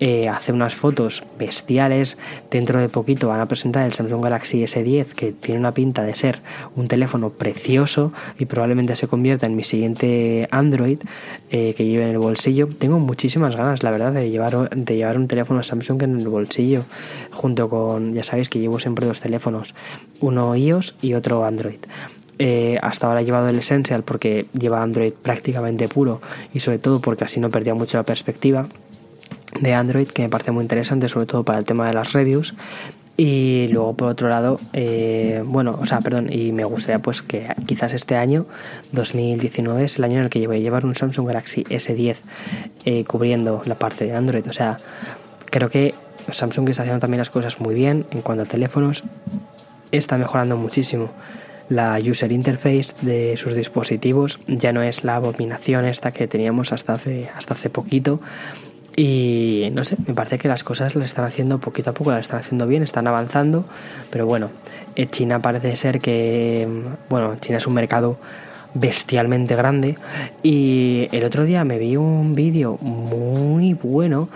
[0.00, 2.16] eh, hace unas fotos bestiales.
[2.50, 6.14] Dentro de poquito van a presentar el Samsung Galaxy S10, que tiene una pinta de
[6.14, 6.40] ser
[6.74, 10.98] un teléfono precioso y probablemente se convierta en mi siguiente Android
[11.50, 12.68] eh, que lleve en el bolsillo.
[12.68, 16.86] Tengo muchísimas ganas, la verdad, de llevar, de llevar un teléfono Samsung en el bolsillo,
[17.32, 19.74] junto con, ya sabéis que llevo siempre dos teléfonos,
[20.20, 21.80] uno iOS y otro Android.
[22.38, 26.20] Eh, hasta ahora he llevado el Essential porque lleva Android prácticamente puro
[26.52, 28.66] y sobre todo porque así no perdía mucho la perspectiva
[29.60, 32.54] de Android que me parece muy interesante sobre todo para el tema de las reviews.
[33.16, 37.46] Y luego por otro lado eh, bueno o sea perdón y me gustaría pues que
[37.66, 38.46] quizás este año
[38.90, 42.16] 2019 es el año en el que voy a llevar un Samsung Galaxy S10
[42.84, 44.44] eh, cubriendo la parte de Android.
[44.48, 44.78] O sea
[45.50, 45.94] creo que
[46.32, 49.04] Samsung está haciendo también las cosas muy bien en cuanto a teléfonos.
[49.92, 51.12] Está mejorando muchísimo
[51.68, 56.94] la user interface de sus dispositivos ya no es la abominación esta que teníamos hasta
[56.94, 58.20] hace, hasta hace poquito.
[58.96, 62.20] Y no sé, me parece que las cosas las están haciendo poquito a poco, las
[62.20, 63.64] están haciendo bien, están avanzando,
[64.10, 64.50] pero bueno,
[64.94, 66.68] eh, China parece ser que,
[67.08, 68.18] bueno, China es un mercado
[68.74, 69.96] bestialmente grande.
[70.42, 74.28] Y el otro día me vi un vídeo muy bueno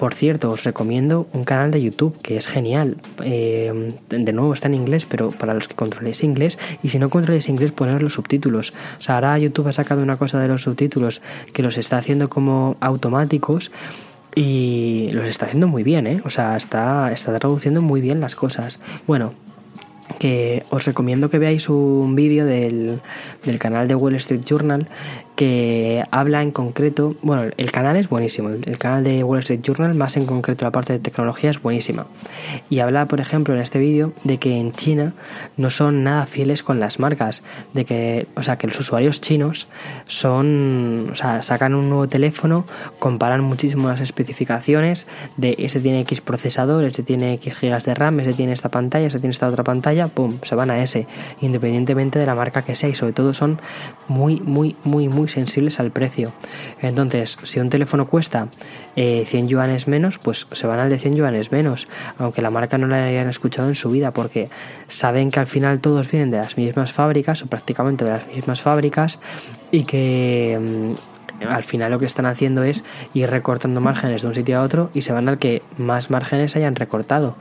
[0.00, 4.66] por cierto os recomiendo un canal de youtube que es genial eh, de nuevo está
[4.66, 8.14] en inglés pero para los que controléis inglés y si no controléis inglés poner los
[8.14, 11.20] subtítulos o sea ahora youtube ha sacado una cosa de los subtítulos
[11.52, 13.70] que los está haciendo como automáticos
[14.34, 16.20] y los está haciendo muy bien, ¿eh?
[16.24, 18.80] O sea, está, está traduciendo muy bien las cosas.
[19.08, 19.34] Bueno,
[20.18, 23.00] que os recomiendo que veáis un vídeo del,
[23.44, 24.88] del, canal de Wall Street Journal
[25.40, 29.94] que habla en concreto, bueno, el canal es buenísimo, el canal de Wall Street Journal,
[29.94, 32.08] más en concreto la parte de tecnología es buenísima.
[32.68, 35.14] Y habla, por ejemplo, en este vídeo de que en China
[35.56, 37.42] no son nada fieles con las marcas,
[37.72, 39.66] de que, o sea, que los usuarios chinos
[40.04, 42.66] son, o sea, sacan un nuevo teléfono,
[42.98, 45.06] comparan muchísimo las especificaciones
[45.38, 49.06] de ese tiene X procesador, ese tiene X gigas de RAM, ese tiene esta pantalla,
[49.06, 51.06] ese tiene esta otra pantalla, pum, se van a ese,
[51.40, 53.60] independientemente de la marca que sea y sobre todo son
[54.08, 56.32] muy, muy, muy, muy sensibles al precio.
[56.80, 58.48] Entonces, si un teléfono cuesta
[58.94, 62.78] 100 eh, yuanes menos, pues se van al de 100 yuanes menos, aunque la marca
[62.78, 64.50] no la hayan escuchado en su vida, porque
[64.88, 68.60] saben que al final todos vienen de las mismas fábricas o prácticamente de las mismas
[68.60, 69.18] fábricas
[69.70, 72.84] y que mm, al final lo que están haciendo es
[73.14, 76.56] ir recortando márgenes de un sitio a otro y se van al que más márgenes
[76.56, 77.36] hayan recortado.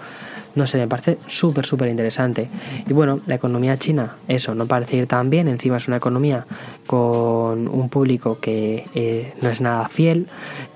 [0.55, 2.49] No sé, me parece súper, súper interesante.
[2.87, 5.47] Y bueno, la economía china, eso, no parece ir tan bien.
[5.47, 6.45] Encima es una economía
[6.87, 10.27] con un público que eh, no es nada fiel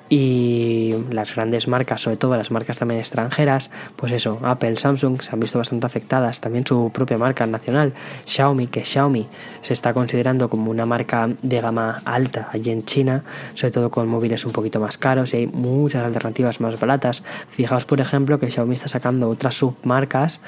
[0.09, 5.31] y las grandes marcas, sobre todo las marcas también extranjeras, pues eso, Apple, Samsung se
[5.31, 7.93] han visto bastante afectadas, también su propia marca nacional,
[8.25, 9.27] Xiaomi, que Xiaomi
[9.61, 13.23] se está considerando como una marca de gama alta allí en China,
[13.55, 17.23] sobre todo con móviles un poquito más caros y hay muchas alternativas más baratas.
[17.47, 20.41] Fijaos, por ejemplo, que Xiaomi está sacando otras submarcas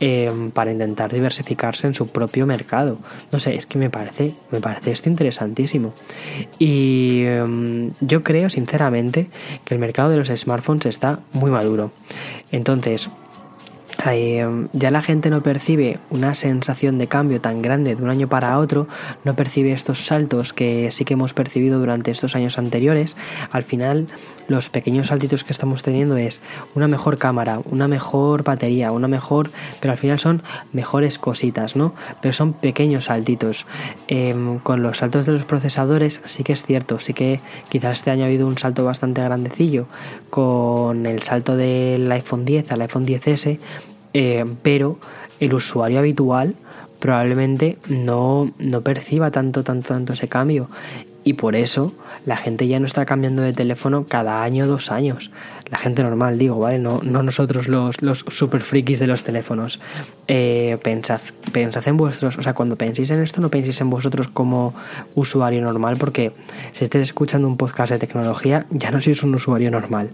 [0.00, 2.98] eh, para intentar diversificarse en su propio mercado.
[3.30, 5.94] No sé, es que me parece, me parece esto interesantísimo.
[6.58, 11.90] Y em, yo creo, sinceramente, que el mercado de los smartphones está muy maduro.
[12.52, 13.10] Entonces,
[14.02, 18.28] Em, ya la gente no percibe una sensación de cambio tan grande de un año
[18.28, 18.88] para otro,
[19.24, 23.16] no percibe estos saltos que sí que hemos percibido durante estos años anteriores.
[23.50, 24.08] Al final,
[24.48, 26.40] los pequeños saltitos que estamos teniendo es
[26.74, 31.94] una mejor cámara, una mejor batería, una mejor, pero al final son mejores cositas, ¿no?
[32.20, 33.66] Pero son pequeños saltitos.
[34.08, 38.10] Em, con los saltos de los procesadores sí que es cierto, sí que quizás este
[38.10, 39.86] año ha habido un salto bastante grandecillo
[40.30, 43.58] con el salto del iPhone 10 al iPhone 10S
[44.14, 44.98] eh, pero
[45.40, 46.54] el usuario habitual
[46.98, 50.68] probablemente no, no perciba tanto, tanto, tanto ese cambio
[51.24, 51.92] y por eso
[52.26, 55.30] la gente ya no está cambiando de teléfono cada año o dos años.
[55.74, 56.78] La gente normal, digo, ¿vale?
[56.78, 59.80] No, no nosotros los, los super frikis de los teléfonos.
[60.28, 64.28] Eh, pensad, pensad en vuestros, o sea, cuando penséis en esto, no penséis en vosotros
[64.28, 64.72] como
[65.16, 66.32] usuario normal, porque
[66.70, 70.10] si estáis escuchando un podcast de tecnología, ya no sois un usuario normal.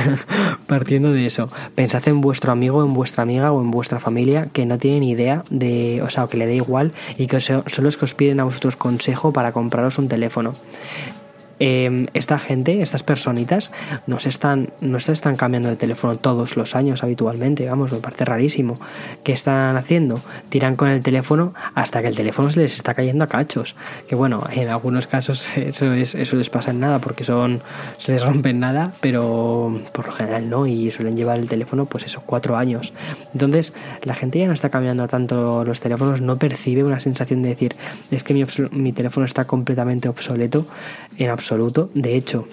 [0.66, 4.64] Partiendo de eso, pensad en vuestro amigo, en vuestra amiga o en vuestra familia que
[4.64, 8.06] no tienen idea de, o sea, que le da igual y que son los que
[8.06, 10.54] os piden a vosotros consejo para compraros un teléfono
[11.60, 13.70] Em, esta gente, estas personitas,
[14.06, 17.98] no se, están, no se están cambiando de teléfono todos los años habitualmente, vamos, me
[17.98, 18.80] parece rarísimo.
[19.22, 20.22] ¿Qué están haciendo?
[20.48, 23.76] Tiran con el teléfono hasta que el teléfono se les está cayendo a cachos.
[24.08, 27.62] Que bueno, en algunos casos eso, es, eso les pasa en nada porque son,
[27.98, 32.04] se les rompen nada, pero por lo general no, y suelen llevar el teléfono pues
[32.04, 32.92] eso, cuatro años.
[33.32, 37.50] Entonces la gente ya no está cambiando tanto los teléfonos, no percibe una sensación de
[37.50, 37.76] decir,
[38.10, 40.66] es que mi, mi teléfono está completamente obsoleto
[41.16, 41.53] en absoluto
[41.94, 42.46] De hecho,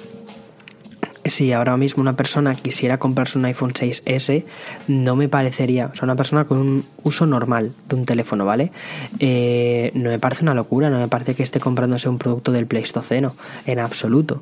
[1.26, 4.44] si ahora mismo una persona quisiera comprarse un iPhone 6S,
[4.88, 8.72] no me parecería, o sea, una persona con un uso normal de un teléfono, ¿vale?
[9.20, 12.66] Eh, no me parece una locura, no me parece que esté comprándose un producto del
[12.66, 14.42] Pleistoceno, en absoluto.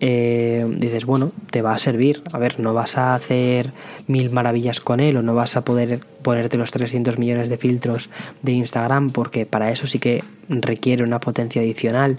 [0.00, 3.72] Eh, dices, bueno, te va a servir, a ver, no vas a hacer
[4.06, 8.08] mil maravillas con él o no vas a poder ponerte los 300 millones de filtros
[8.42, 12.18] de Instagram, porque para eso sí que requiere una potencia adicional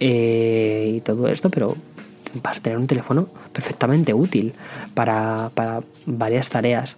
[0.00, 1.76] eh, y todo esto, pero
[2.42, 4.54] vas a tener un teléfono perfectamente útil
[4.94, 5.50] para,
[6.06, 6.96] varias tareas.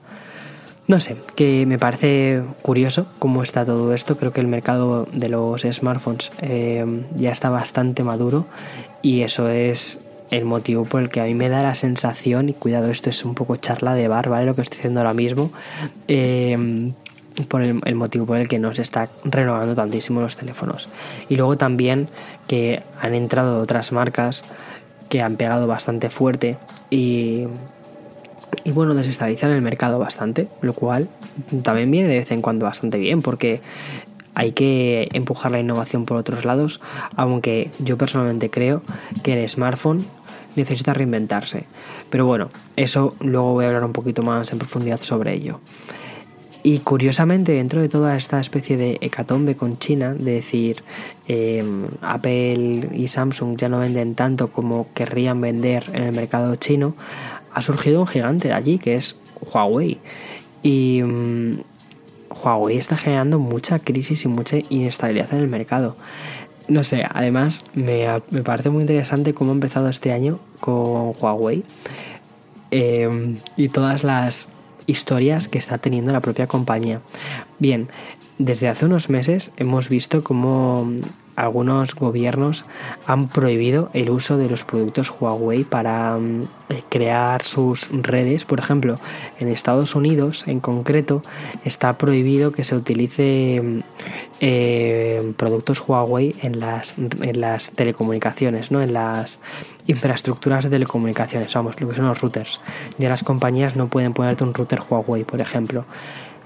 [0.86, 4.16] No sé, que me parece curioso cómo está todo esto.
[4.16, 8.46] Creo que el mercado de los smartphones eh, ya está bastante maduro
[9.00, 12.52] y eso es el motivo por el que a mí me da la sensación, y
[12.52, 14.46] cuidado, esto es un poco charla de bar, ¿vale?
[14.46, 15.50] Lo que estoy diciendo ahora mismo.
[16.06, 16.92] Eh,
[17.48, 20.88] por el, motivo por el que no se está renovando tantísimo los teléfonos.
[21.28, 22.08] Y luego también
[22.46, 24.44] que han entrado otras marcas
[25.10, 26.56] que han pegado bastante fuerte
[26.88, 27.44] y,
[28.64, 31.10] y bueno, desestabilizan el mercado bastante, lo cual
[31.62, 33.60] también viene de vez en cuando bastante bien porque
[34.34, 36.80] hay que empujar la innovación por otros lados,
[37.16, 38.82] aunque yo personalmente creo
[39.22, 40.06] que el smartphone
[40.56, 41.66] necesita reinventarse.
[42.08, 45.60] Pero bueno, eso luego voy a hablar un poquito más en profundidad sobre ello.
[46.62, 50.82] Y curiosamente, dentro de toda esta especie de hecatombe con China, de decir,
[51.26, 56.94] em, Apple y Samsung ya no venden tanto como querrían vender en el mercado chino,
[57.52, 59.98] ha surgido un gigante de allí, que es Huawei.
[60.62, 61.60] Y mm,
[62.30, 65.96] Huawei está generando mucha crisis y mucha inestabilidad en el mercado.
[66.68, 68.06] No sé, además me,
[68.44, 71.64] parece muy interesante cómo ha empezado este año con Huawei
[72.70, 74.48] em, y todas las
[74.90, 77.00] historias que está teniendo la propia compañía.
[77.58, 77.88] Bien,
[78.38, 80.90] desde hace unos meses hemos visto cómo
[81.40, 82.64] algunos gobiernos
[83.06, 88.44] han prohibido el uso de los productos Huawei para mm, eh, crear sus redes.
[88.44, 88.98] Por ejemplo,
[89.38, 91.22] en Estados Unidos en concreto
[91.64, 93.78] está prohibido que se utilice mm,
[94.40, 98.82] eh, productos Huawei en las, en las telecomunicaciones, ¿no?
[98.82, 99.38] en las
[99.86, 102.60] infraestructuras de telecomunicaciones, vamos, lo que son los routers.
[102.98, 105.84] Ya las compañías no pueden ponerte un router Huawei, por ejemplo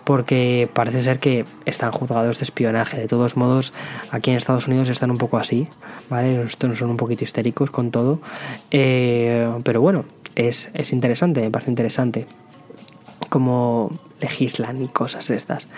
[0.05, 2.99] porque parece ser que están juzgados de espionaje.
[2.99, 3.73] De todos modos,
[4.11, 5.69] aquí en Estados Unidos están un poco así,
[6.09, 6.47] ¿vale?
[6.49, 8.21] Son un poquito histéricos con todo.
[8.71, 12.27] Eh, pero bueno, es, es interesante, me parece interesante.
[13.29, 15.69] Como legislan y cosas estas.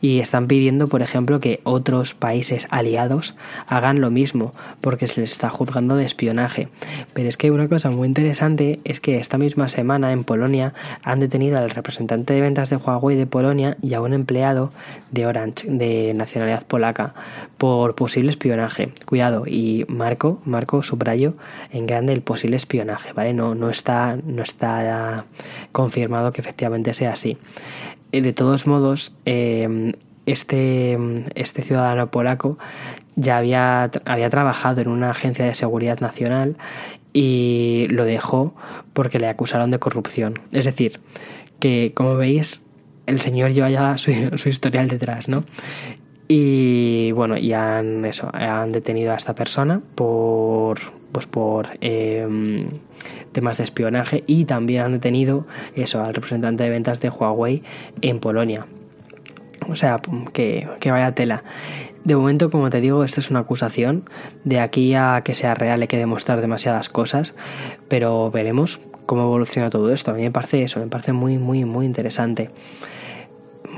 [0.00, 3.34] Y están pidiendo, por ejemplo, que otros países aliados
[3.66, 6.68] hagan lo mismo, porque se les está juzgando de espionaje.
[7.14, 11.20] Pero es que una cosa muy interesante es que esta misma semana en Polonia han
[11.20, 14.72] detenido al representante de ventas de Huawei de Polonia y a un empleado
[15.10, 17.14] de Orange, de nacionalidad polaca,
[17.58, 18.92] por posible espionaje.
[19.04, 21.34] Cuidado, y marco, marco, subrayo
[21.72, 23.32] en grande el posible espionaje, ¿vale?
[23.32, 25.24] No, no está, no está
[25.72, 27.36] confirmado que efectivamente sea así.
[28.12, 29.92] Eh, de todos modos, em,
[30.26, 30.98] este,
[31.34, 32.58] este ciudadano polaco
[33.14, 36.56] ya había, había trabajado en una agencia de seguridad nacional
[37.12, 38.54] y lo dejó
[38.92, 40.40] porque le acusaron de corrupción.
[40.52, 41.00] Es decir,
[41.60, 42.66] que como veis,
[43.06, 44.10] el señor lleva ya su,
[44.48, 45.44] historial detrás, ¿no?
[46.28, 50.80] Y bueno, y han, eso, han detenido a esta persona por,
[51.12, 52.66] pues por em,
[53.32, 57.62] temas de espionaje y también han detenido eso al representante de ventas de Huawei
[58.00, 58.66] en Polonia.
[59.68, 60.00] O sea,
[60.32, 61.44] que, que vaya tela.
[62.04, 64.08] De momento, como te digo, esto es una acusación.
[64.44, 67.34] De aquí a que sea real hay que demostrar demasiadas cosas,
[67.88, 70.10] pero veremos cómo evoluciona todo esto.
[70.10, 72.50] A mí me parece eso, me parece muy, muy, muy interesante.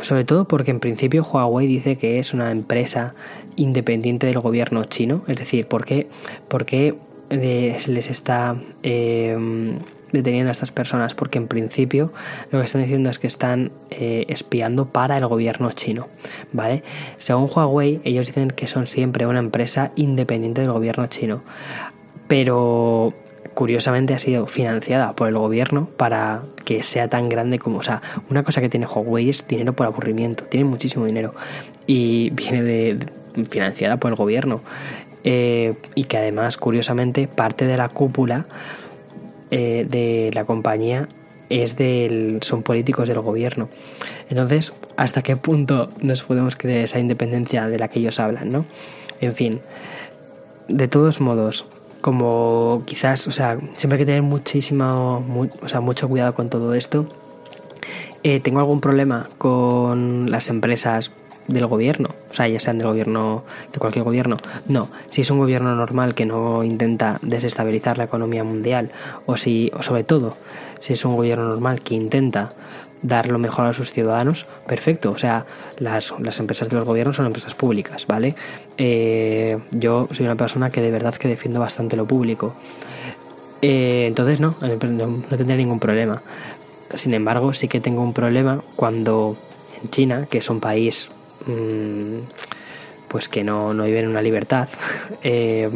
[0.01, 3.15] Sobre todo porque en principio Huawei dice que es una empresa
[3.57, 5.23] independiente del gobierno chino.
[5.27, 6.09] Es decir, ¿por qué,
[6.49, 6.95] por qué
[7.31, 9.79] se les está em,
[10.13, 12.13] deteniendo a estas personas porque en principio
[12.51, 16.09] lo que están diciendo es que están eh, espiando para el gobierno chino,
[16.53, 16.83] ¿vale?
[17.19, 21.43] Según Huawei, ellos dicen que son siempre una empresa independiente del gobierno chino,
[22.29, 23.15] pero
[23.59, 28.03] curiosamente ha sido financiada por el gobierno para que sea tan grande como, o sea,
[28.31, 31.35] una cosa que tiene Huawei es dinero por aburrimiento, tiene muchísimo dinero
[31.85, 32.99] y viene de
[33.51, 34.61] financiada por el gobierno.
[35.25, 38.47] Eh, y que además, curiosamente, parte de la cúpula
[39.51, 41.09] eh, de la compañía
[41.51, 43.69] es del, son políticos del gobierno.
[44.31, 48.67] Entonces, ¿hasta qué punto nos podemos creer esa independencia de la que ellos hablan, no?
[49.21, 49.61] En fin,
[50.69, 51.67] de todos modos,
[52.01, 55.25] como quizás, o sea, siempre hay que tener muchísimo,
[55.63, 57.07] o sea, mucho cuidado con todo esto.
[58.23, 61.11] Eh, tengo algún problema con las empresas
[61.49, 64.37] del gobierno, o sea, ya sean del gobierno, de cualquier gobierno.
[64.69, 68.91] No, si es un gobierno normal que no intenta desestabilizar la economía mundial,
[69.27, 70.37] o si, o sobre todo,
[70.81, 72.51] si es un gobierno normal que intenta
[73.03, 75.11] dar lo mejor a sus ciudadanos, perfecto.
[75.11, 75.47] O sea,
[75.79, 78.35] las, empresas de los gobiernos son empresas públicas, ¿vale?
[78.77, 82.55] Eh, yo soy una persona que de verdad que defiendo bastante lo público.
[83.63, 86.23] Eh, entonces no, no, tendría ningún problema.
[86.95, 89.37] Sin embargo, sí que tengo un problema cuando
[89.83, 91.11] en China, que es un país
[91.49, 92.21] Mm,
[93.09, 94.69] pues que no, no viven una libertad,
[95.23, 95.69] eh,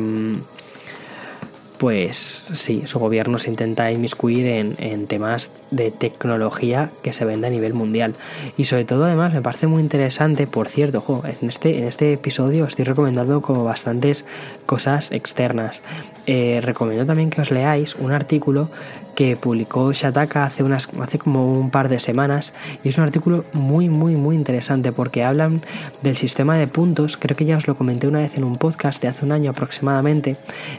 [1.82, 7.48] pues sí, su gobierno se intenta inmiscuir en, en, temas de tecnología que se vende
[7.48, 8.14] a nivel mundial.
[8.56, 12.66] Y sobre todo, además, me parece muy interesante, por cierto, en, este, en este episodio
[12.66, 14.24] estoy recomendando como bastantes
[14.64, 15.82] cosas externas.
[16.26, 18.68] Eh, recomiendo también que os leáis un artículo
[19.14, 22.54] que publicó Shataka hace, unas, hace como un par de semanas
[22.84, 25.62] y es un artículo muy muy muy interesante porque hablan
[26.02, 29.02] del sistema de puntos, creo que ya os lo comenté una vez en un podcast
[29.02, 30.36] de hace un año aproximadamente,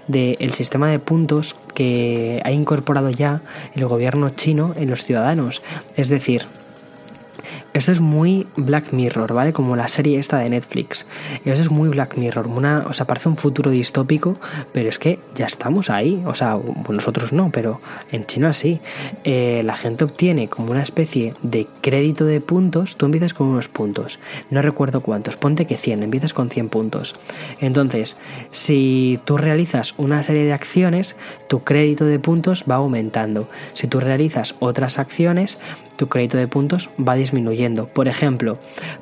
[0.07, 3.41] del sistema de de puntos que ha incorporado ya
[3.75, 5.63] el gobierno chino en los ciudadanos.
[5.97, 6.45] Es decir,
[7.74, 9.51] esto es muy Black Mirror, ¿vale?
[9.51, 11.07] Como la serie esta de Netflix.
[11.43, 12.47] Esto es muy Black Mirror.
[12.47, 14.36] Una, o sea, parece un futuro distópico,
[14.74, 16.21] pero es que ya estamos ahí.
[16.26, 18.80] O sea, nosotros no, pero en China sí.
[19.24, 22.95] Eh, la gente obtiene como una especie de crédito de puntos.
[22.95, 24.19] Tú empiezas con unos puntos.
[24.51, 25.36] No recuerdo cuántos.
[25.36, 26.03] Ponte que 100.
[26.03, 27.15] Empiezas con 100 puntos.
[27.59, 28.17] Entonces,
[28.51, 31.15] si tú realizas una serie de acciones,
[31.47, 33.49] tu crédito de puntos va aumentando.
[33.74, 35.59] Si tú realizas otras acciones,
[35.95, 37.62] tu crédito de puntos va disminuyendo.
[37.88, 38.57] Por ejemplo,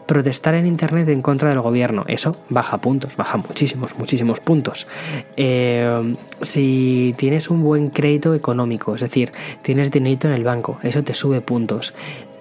[0.06, 4.88] protestar en Internet en contra del gobierno, eso baja puntos, baja muchísimos, muchísimos puntos.
[5.36, 9.32] Eh, si tienes un buen crédito económico, es decir,
[9.62, 11.94] tienes dinero en el banco, eso te sube puntos.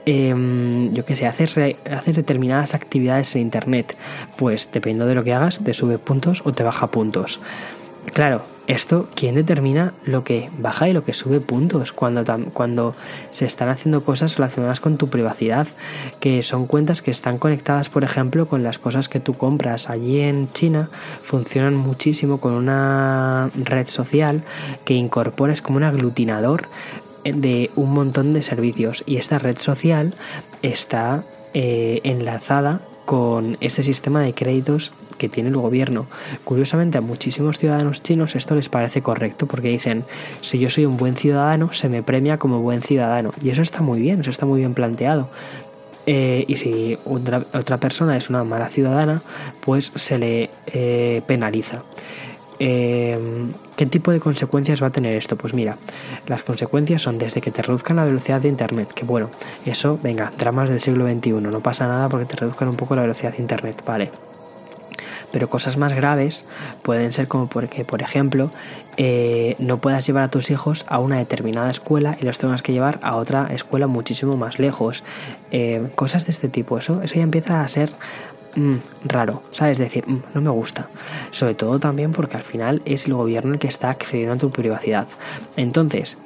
[0.06, 1.56] Em, yo qué sé, haces,
[1.90, 3.96] haces determinadas actividades en Internet,
[4.36, 7.40] pues dependiendo de lo que hagas, te sube puntos o te baja puntos.
[8.12, 12.94] Claro, esto, ¿quién determina lo que baja y lo que sube puntos cuando, cuando
[13.30, 15.66] se están haciendo cosas relacionadas con tu privacidad?
[16.20, 19.90] Que son cuentas que están conectadas, por ejemplo, con las cosas que tú compras.
[19.90, 20.88] Allí en China
[21.24, 24.44] funcionan muchísimo con una red social
[24.84, 26.68] que incorpora, como un aglutinador
[27.24, 29.02] de un montón de servicios.
[29.04, 30.14] Y esta red social
[30.62, 36.06] está eh, enlazada con este sistema de créditos que tiene el gobierno.
[36.44, 40.02] Curiosamente a muchísimos ciudadanos chinos esto les parece correcto porque dicen,
[40.40, 43.32] si yo soy un buen ciudadano, se me premia como buen ciudadano.
[43.42, 45.28] Y eso está muy bien, eso está muy bien planteado.
[46.06, 49.22] Eh, y si otra, persona es una mala ciudadana,
[49.60, 51.82] pues se le eh, penaliza.
[52.58, 53.18] Eh,
[53.76, 55.36] ¿Qué tipo de consecuencias va a tener esto?
[55.36, 55.76] Pues mira,
[56.28, 59.30] las consecuencias son desde que te reduzcan la velocidad de Internet, que bueno,
[59.66, 63.02] eso, venga, dramas del siglo XXI, no pasa nada porque te reduzcan un poco la
[63.02, 64.10] velocidad de Internet, vale.
[65.32, 66.44] Pero cosas más graves
[66.82, 68.50] pueden ser como porque, por ejemplo,
[68.96, 72.72] eh, no puedas llevar a tus hijos a una determinada escuela y los tengas que
[72.72, 75.04] llevar a otra escuela muchísimo más lejos.
[75.50, 77.90] Eh, cosas de este tipo, eso, eso ya empieza a ser
[78.56, 79.78] mm, raro, ¿sabes?
[79.78, 80.88] Decir, mm, no me gusta.
[81.30, 84.50] Sobre todo también porque al final es el gobierno el que está accediendo a tu
[84.50, 85.08] privacidad.
[85.56, 86.18] Entonces,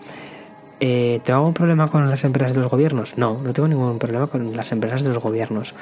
[0.81, 3.17] eh, ¿tengo algún problema con las empresas de los gobiernos?
[3.17, 5.75] No, no tengo ningún problema con las empresas de los gobiernos.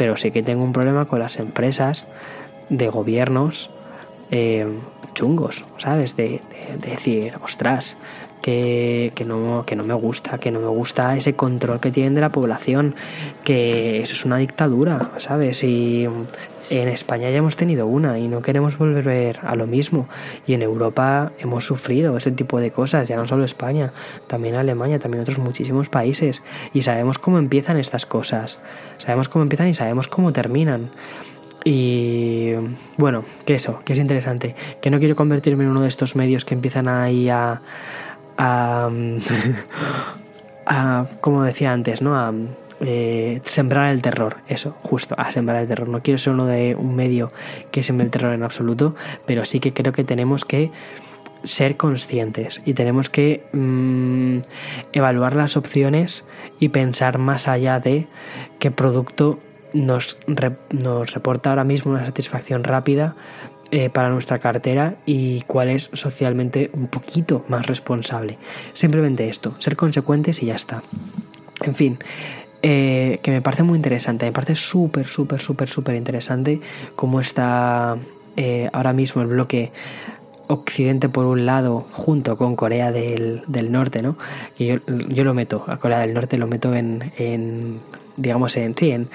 [0.00, 2.08] Pero sí que tengo un problema con las empresas
[2.70, 3.68] de gobiernos
[4.30, 4.66] eh,
[5.12, 6.16] chungos, ¿sabes?
[6.16, 6.40] De,
[6.78, 7.98] decir, ostras,
[8.40, 12.22] que, no, que no me gusta, que no me gusta ese control que tienen de
[12.22, 12.94] la población,
[13.44, 15.62] que eso es una dictadura, ¿sabes?
[15.64, 16.08] Y
[16.70, 20.08] en España ya hemos tenido una y no queremos volver a lo mismo.
[20.46, 23.92] Y en Europa hemos sufrido ese tipo de cosas, ya no solo España,
[24.28, 26.42] también Alemania, también otros muchísimos países.
[26.72, 28.60] Y sabemos cómo empiezan estas cosas,
[28.98, 30.90] sabemos cómo empiezan y sabemos cómo terminan.
[31.64, 32.52] Y
[32.96, 34.54] bueno, que eso, que es interesante.
[34.80, 37.60] Que no quiero convertirme en uno de estos medios que empiezan ahí a.
[38.38, 38.88] a,
[40.66, 42.16] a como decía antes, ¿no?
[42.16, 42.32] A
[42.80, 45.88] eh, sembrar el terror, eso, justo, a sembrar el terror.
[45.88, 47.32] No quiero ser uno de un medio
[47.70, 48.94] que sembre el terror en absoluto,
[49.26, 50.70] pero sí que creo que tenemos que
[51.44, 54.38] ser conscientes y tenemos que mm,
[54.92, 56.26] evaluar las opciones
[56.58, 58.06] y pensar más allá de
[58.58, 59.38] qué producto
[59.72, 60.18] nos,
[60.70, 63.14] nos reporta ahora mismo una satisfacción rápida
[63.72, 68.38] eh, para nuestra cartera y cuál es socialmente un poquito más responsable.
[68.72, 70.82] Simplemente esto, ser consecuentes y ya está.
[71.62, 71.98] En fin,
[72.62, 76.60] eh, que me parece muy interesante, me parece súper, súper, súper, súper interesante
[76.94, 77.96] cómo está
[78.36, 79.72] eh, ahora mismo el bloque
[80.46, 84.16] Occidente por un lado junto con Corea del, Norte, ¿no?
[84.58, 84.76] Y yo,
[85.08, 87.78] yo, lo meto, a Corea del Norte lo meto en, en
[88.16, 89.08] digamos, en, sí, en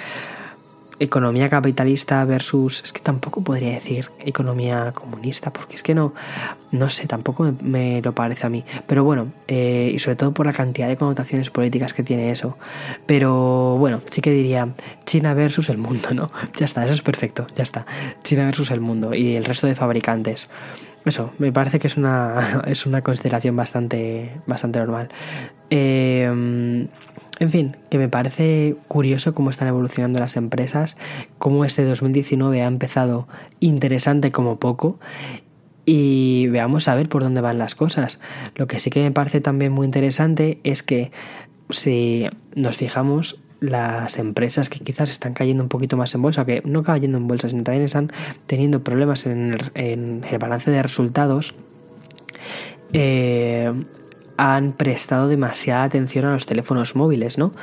[1.00, 6.14] economía capitalista versus es que tampoco podría decir economía comunista porque es que no
[6.72, 8.66] no sé tampoco me, lo parece a mí.
[8.88, 12.58] Pero bueno eh, y sobre todo por la cantidad de connotaciones políticas que tiene eso.
[13.06, 14.70] Pero bueno sí que diría
[15.06, 17.86] China versus el mundo no ya está eso es perfecto ya está.
[18.24, 20.50] China versus el mundo y el resto de fabricantes.
[21.06, 25.10] Eso me parece que es una es una consideración bastante bastante normal.
[25.70, 26.88] Eh,
[27.40, 30.98] en fin, que me parece curioso cómo están evolucionando las empresas,
[31.38, 33.28] cómo este 2019 ha empezado
[33.60, 35.00] interesante como poco
[35.86, 38.20] y veamos a ver por dónde van las cosas.
[38.56, 41.12] Lo que sí que me parece también muy interesante es que
[41.70, 46.62] si nos fijamos, las empresas que quizás están cayendo un poquito más en bolsa, que
[46.66, 48.12] no cayendo en bolsa, sino también están
[48.48, 51.56] teniendo problemas en el, en el balance de resultados,
[52.94, 53.72] eh,
[54.38, 57.54] han prestado demasiada atención a los teléfonos móviles, ¿no?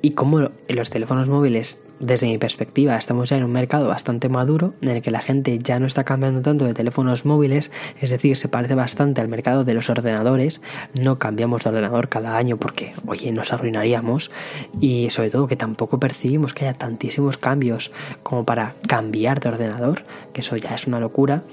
[0.00, 4.74] Y como los teléfonos móviles desde mi perspectiva, estamos ya en un mercado bastante maduro
[4.80, 8.36] en el que la gente ya no está cambiando tanto de teléfonos móviles, es decir,
[8.36, 10.60] se parece bastante al mercado de los ordenadores.
[11.00, 14.32] No cambiamos de ordenador cada año porque, oye, nos arruinaríamos
[14.80, 17.92] y sobre todo que tampoco percibimos que haya tantísimos cambios
[18.24, 20.02] como para cambiar de ordenador,
[20.32, 21.44] que eso ya es una locura.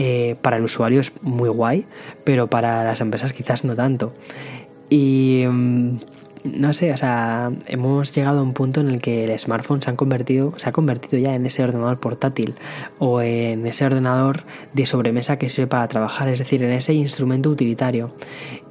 [0.00, 1.84] Eh, para el usuario es muy guay,
[2.22, 4.14] pero para las empresas quizás no tanto.
[4.90, 5.98] Y mm,
[6.44, 9.90] no sé, o sea, hemos llegado a un punto en el que el smartphone se,
[9.90, 12.54] han convertido, se ha convertido ya en ese ordenador portátil
[13.00, 17.50] o en ese ordenador de sobremesa que sirve para trabajar, es decir, en ese instrumento
[17.50, 18.10] utilitario.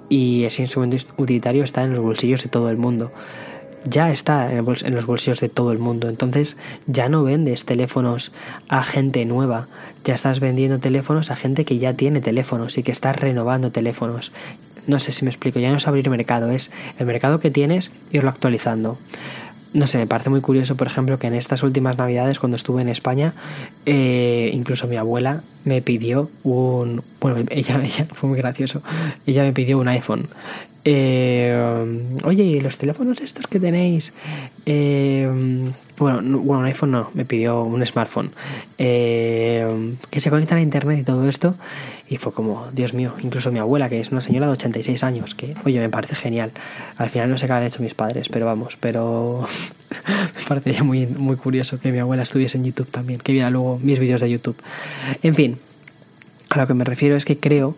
[0.08, 3.12] Y ese instrumento utilitario está en los bolsillos de todo el mundo.
[3.84, 6.08] Ya está en los bolsillos de todo el mundo.
[6.08, 6.56] Entonces
[6.86, 8.32] ya no vendes teléfonos
[8.70, 9.68] a gente nueva.
[10.08, 14.32] Ya estás vendiendo teléfonos a gente que ya tiene teléfonos y que está renovando teléfonos
[14.86, 17.91] no sé si me explico, ya no es abrir mercado, es el mercado que tienes,
[18.14, 18.97] irlo actualizando.
[19.74, 22.82] No sé, me parece muy curioso, por ejemplo, que en estas últimas navidades, cuando estuve
[22.82, 23.34] en España,
[23.86, 27.03] eh, incluso mi abuela me pidió un...
[27.20, 28.82] Bueno, ella, ella fue muy gracioso,
[29.26, 30.30] ella me pidió un iPhone.
[30.90, 31.54] Eh,
[32.24, 34.14] oye, ¿y los teléfonos estos que tenéis?
[34.66, 35.30] Eh,
[35.98, 38.32] bueno, bueno, un iPhone no, me pidió un smartphone.
[38.78, 39.68] Eh,
[40.10, 41.56] que se conecta a internet y todo esto.
[42.08, 45.36] Y fue como, Dios mío, incluso mi abuela, que es una señora de 86 años,
[45.36, 46.52] que, oye, me parece genial.
[46.96, 49.46] Al final no sé qué han hecho mis padres, pero vamos, pero
[50.08, 53.78] me parece muy, muy curioso que mi abuela estuviese en YouTube también, que viera luego
[53.84, 54.56] mis vídeos de YouTube.
[55.22, 55.60] En fin,
[56.58, 57.76] a lo que me refiero es que creo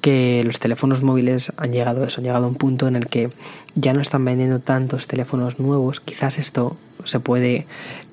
[0.00, 3.06] que los teléfonos móviles han llegado a eso, han llegado a un punto en el
[3.06, 3.30] que
[3.74, 6.00] ya no están vendiendo tantos teléfonos nuevos.
[6.00, 6.76] Quizás esto
[7.06, 7.66] se puede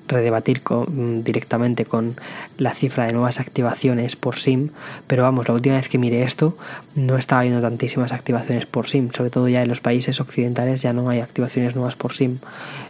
[0.06, 0.62] redebatir
[1.22, 2.16] directamente con
[2.58, 4.70] la cifra de nuevas activaciones por SIM,
[5.06, 6.56] pero vamos, la última vez que miré esto
[6.94, 10.92] no estaba viendo tantísimas activaciones por SIM, sobre todo ya en los países occidentales ya
[10.92, 12.38] no hay activaciones nuevas por SIM.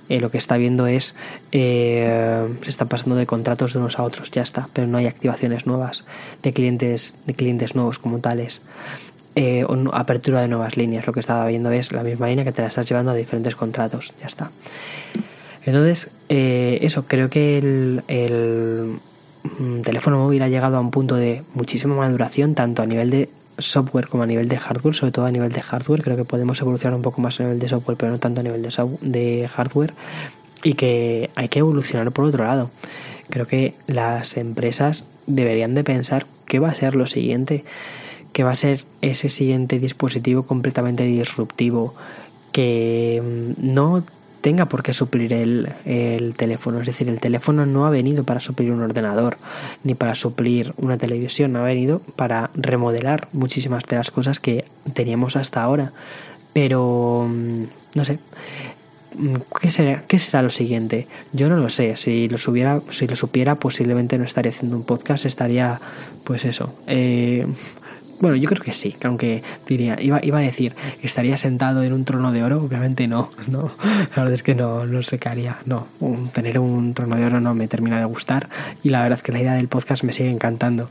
[0.09, 1.15] Eh, lo que está viendo es
[1.53, 5.07] eh, se está pasando de contratos de unos a otros, ya está, pero no hay
[5.07, 6.05] activaciones nuevas
[6.43, 8.61] de clientes, de clientes nuevos como tales.
[9.37, 11.09] Eh, apertura de nuevas líneas.
[11.09, 13.57] Lo que estaba viendo es la misma línea que te la estás llevando a diferentes
[13.57, 14.13] contratos.
[14.21, 14.53] Ya está.
[15.67, 18.99] Entonces, eh, eso, creo que el,
[19.59, 23.29] mm, teléfono móvil ha llegado a un punto de muchísima maduración, tanto a nivel de
[23.59, 26.03] software como a nivel de hardware, sobre todo a nivel de hardware.
[26.03, 28.45] Creo que podemos evolucionar un poco más a nivel de software, pero no tanto a
[28.45, 29.95] nivel de, de hardware.
[30.63, 32.71] Y que hay que evolucionar por otro lado.
[33.31, 37.65] Creo que las empresas deberían de pensar qué va a ser lo siguiente,
[38.33, 41.95] qué va a ser ese siguiente dispositivo completamente disruptivo
[42.53, 44.05] que mm, no
[44.45, 46.79] tenga por qué suplir el, teléfono.
[46.79, 49.39] Es decir, el teléfono no ha venido para suplir un ordenador
[49.85, 55.37] ni para suplir una televisión, ha venido para remodelar muchísimas de las cosas que teníamos
[55.37, 55.93] hasta ahora.
[56.53, 57.63] Pero, mm,
[57.95, 58.19] no sé.
[59.15, 61.09] Mm, ¿Qué será, ¿Qué será lo siguiente?
[61.33, 61.97] Yo no lo sé.
[61.97, 65.81] Si lo, subiera, si lo supiera, posiblemente no estaría haciendo un podcast, estaría,
[66.23, 67.47] pues eso, eh,
[68.21, 71.93] bueno, yo creo que sí, que aunque diría, iba, iba a decir, estaría sentado en
[71.93, 75.29] un trono de oro, obviamente no, no, la verdad es que no, no sé qué
[75.29, 75.87] haría, no,
[76.33, 78.49] tener un trono de oro no me termina de gustar
[78.83, 80.89] y la verdad es que la idea del podcast me sigue encantando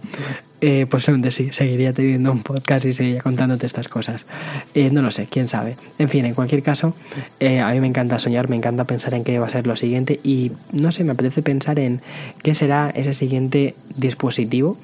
[0.66, 4.26] eh, posiblemente sí, seguiría teniendo un podcast y seguiría contándote estas cosas.
[4.74, 5.76] Eh, no lo sé, quién sabe.
[6.00, 6.96] En fin, en cualquier caso,
[7.42, 9.76] eh, a mí me encanta soñar, me encanta pensar en qué va a ser lo
[9.76, 12.00] siguiente y no sé, me apetece pensar en
[12.44, 14.78] qué será ese siguiente dispositivo.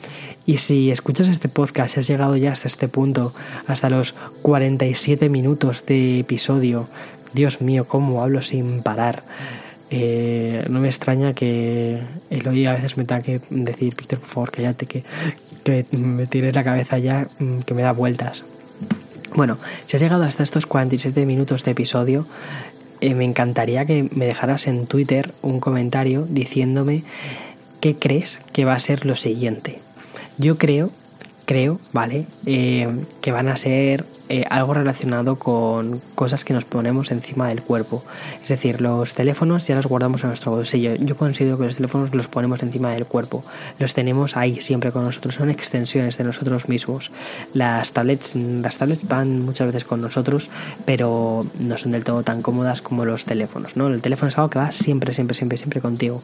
[0.46, 3.34] Y si escuchas este podcast, si has llegado ya hasta este punto,
[3.68, 4.12] hasta los
[4.42, 6.90] 47 minutos de episodio,
[7.32, 9.24] Dios mío, cómo hablo sin parar.
[9.92, 12.00] Eh, no me extraña que
[12.30, 15.04] el hoy a veces me tenga que decir, Víctor, por favor, cállate, que,
[15.92, 18.44] me tire la cabeza ya, mm, que me da vueltas.
[19.36, 22.26] Bueno, si has llegado hasta estos 47 minutos de episodio,
[23.02, 27.04] eh, me encantaría que me dejaras en Twitter un comentario diciéndome
[27.80, 29.80] qué crees que va a ser lo siguiente.
[30.38, 30.92] Yo creo,
[31.46, 32.26] creo, ¿vale?
[32.46, 32.88] Eh,
[33.22, 38.04] que van a ser eh, algo relacionado con cosas que nos ponemos encima del cuerpo.
[38.44, 40.94] Es decir, los teléfonos ya los guardamos en nuestro bolsillo.
[40.96, 43.44] Yo considero que los teléfonos los ponemos encima del cuerpo.
[43.80, 45.36] Los tenemos ahí siempre con nosotros.
[45.36, 47.12] Son extensiones de nosotros mismos.
[47.56, 50.52] Las tablets, las tablets van muchas veces con nosotros,
[50.86, 53.76] pero no son del todo tan cómodas como los teléfonos.
[53.78, 53.88] ¿no?
[53.88, 56.22] El teléfono es algo que va siempre, siempre, siempre, siempre contigo.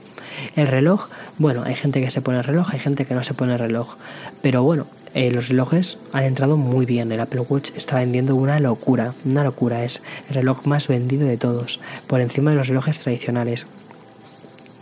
[0.55, 3.33] El reloj, bueno, hay gente que se pone el reloj, hay gente que no se
[3.33, 3.95] pone el reloj.
[4.43, 4.85] Pero bueno,
[5.15, 7.09] eh, los relojes han entrado muy bien.
[7.09, 9.83] El Apple Watch está vendiendo una locura, una locura.
[9.83, 13.67] Es el reloj más vendido de todos, por encima de los relojes tradicionales.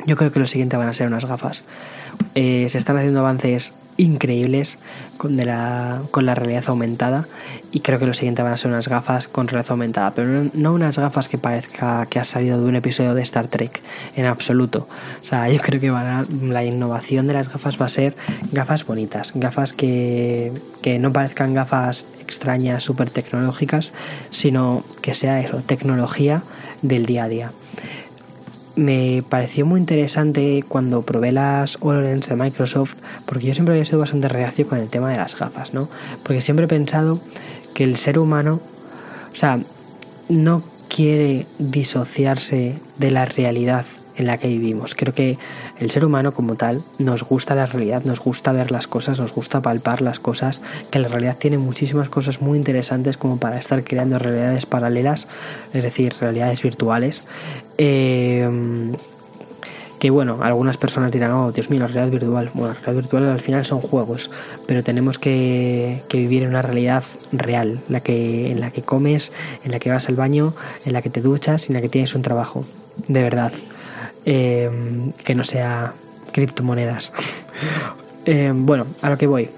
[0.05, 1.64] Yo creo que lo siguiente van a ser unas gafas.
[2.36, 4.80] Eh, se están haciendo avances increíbles
[5.18, 7.28] con, la, con la realidad aumentada
[7.72, 10.74] y creo que lo siguiente van a ser unas gafas con realidad aumentada, pero no,
[10.74, 13.82] unas gafas que parezca que ha salido de un episodio de Star Trek,
[14.16, 14.88] en absoluto.
[15.24, 15.91] O sea, yo creo que
[16.47, 18.16] la innovación de las gafas va a ser
[18.51, 20.51] gafas bonitas, gafas que,
[20.82, 23.93] que no parezcan gafas extrañas, súper tecnológicas,
[24.31, 26.43] sino que sea eso, tecnología
[26.81, 27.51] del día a día
[28.75, 33.99] me pareció muy interesante cuando probé las HoloLens de Microsoft, porque yo siempre había sido
[33.99, 35.89] bastante reacio con el tema de las gafas, ¿no?
[36.23, 37.19] Porque siempre he pensado
[37.73, 38.61] que el ser humano,
[39.31, 39.59] o sea,
[40.29, 43.86] no quiere disociarse de la realidad
[44.16, 44.95] en la que vivimos.
[44.95, 45.38] Creo que
[45.80, 49.34] el ser humano como tal nos gusta la realidad, nos gusta ver las cosas, nos
[49.34, 50.61] gusta palpar las cosas,
[50.91, 55.28] que la realidad tiene muchísimas cosas muy interesantes como para estar creando realidades paralelas,
[55.74, 57.24] es decir, realidades virtuales.
[57.78, 58.93] Eh,
[60.03, 62.51] que bueno, algunas personas dirán, oh Dios mío, la realidad virtual.
[62.53, 64.30] Bueno, la realidad virtual al final son juegos,
[64.68, 69.32] pero tenemos que, que, vivir en una realidad real, la que, en la que comes,
[69.64, 70.53] en la que vas al baño,
[70.84, 72.66] en la que te duchas, en la que tienes un trabajo,
[73.07, 73.53] de verdad.
[74.26, 75.93] Em, que no sea
[76.32, 77.11] criptomonedas.
[78.26, 79.49] Em, bueno, a lo que voy.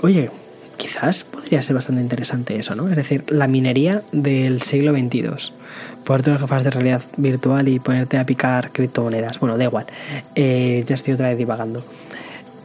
[0.00, 0.30] Oye,
[0.78, 2.88] quizás podría ser bastante interesante eso, ¿no?
[2.88, 5.52] Es decir, la minería del siglo XXII.
[6.06, 9.38] Ponerte las gafas de realidad virtual y ponerte a picar criptomonedas.
[9.40, 9.84] Bueno, da igual.
[10.34, 11.84] Eh, ya estoy otra vez divagando.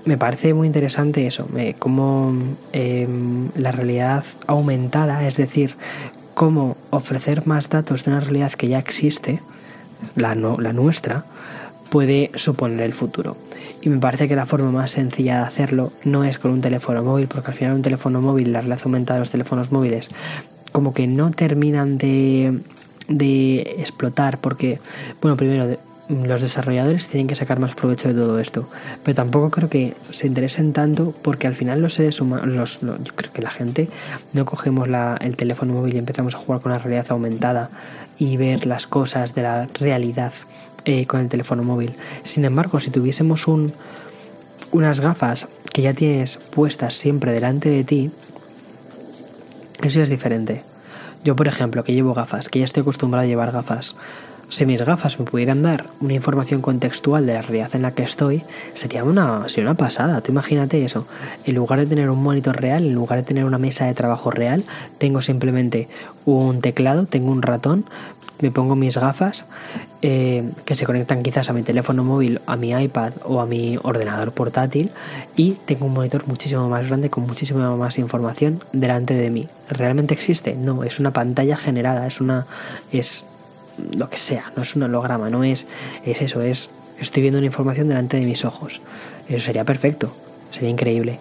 [0.06, 2.34] Me parece muy interesante eso, cómo
[2.72, 5.76] em, la realidad aumentada, es decir,
[6.34, 9.42] cómo ofrecer más datos de una realidad que ya existe,
[10.16, 11.26] la, nuestra,
[11.90, 13.38] puede suponer el futuro.
[13.82, 17.04] Y me parece que la forma más sencilla de hacerlo no es con un teléfono
[17.04, 20.10] móvil, porque al final un teléfono móvil, la realidad aumentada de los teléfonos móviles,
[20.72, 22.62] como que no terminan de,
[23.08, 24.80] de explotar, porque,
[25.22, 25.78] bueno, primero,
[26.10, 28.68] los desarrolladores tienen que sacar más provecho de todo esto,
[29.04, 33.32] pero tampoco creo que se interesen tanto porque al final los seres humanos, yo creo
[33.32, 33.90] que la gente
[34.34, 34.90] no cogemos
[35.22, 37.70] el teléfono móvil y empezamos a jugar con la realidad aumentada
[38.18, 40.34] y ver las cosas de la realidad
[40.86, 41.94] eh, con el teléfono móvil.
[42.24, 43.74] Sin embargo, si tuviésemos un,
[44.72, 48.12] unas gafas que ya tienes puestas siempre delante de ti,
[49.82, 50.64] eso es diferente.
[51.24, 53.96] Yo, por ejemplo, que llevo gafas, que ya estoy acostumbrado a llevar gafas,
[54.54, 58.04] si mis gafas me pudieran dar una información contextual de la realidad en la que
[58.04, 58.44] estoy,
[58.76, 60.22] sería una, sería una pasada.
[60.22, 61.08] Tú imagínate eso.
[61.46, 64.30] En lugar de tener un monitor real, en lugar de tener una mesa de trabajo
[64.30, 64.64] real,
[65.00, 65.88] tengo simplemente
[66.26, 67.86] un teclado, tengo un ratón,
[68.42, 69.46] me pongo mis gafas
[70.04, 73.80] eh, que se conectan quizás a mi teléfono móvil, a mi iPad o a mi
[73.82, 74.92] ordenador portátil
[75.36, 79.48] y tengo un monitor muchísimo más grande con muchísima más información delante de mí.
[79.68, 80.54] ¿Realmente existe?
[80.54, 82.46] No, es una pantalla generada, es una
[82.92, 83.26] es
[83.78, 85.68] lo que sea, no es un holograma, no es,
[86.06, 86.70] es eso, es
[87.00, 88.82] estoy viendo una información delante de mis ojos.
[89.28, 90.12] Eso sería perfecto,
[90.52, 91.20] sería increíble.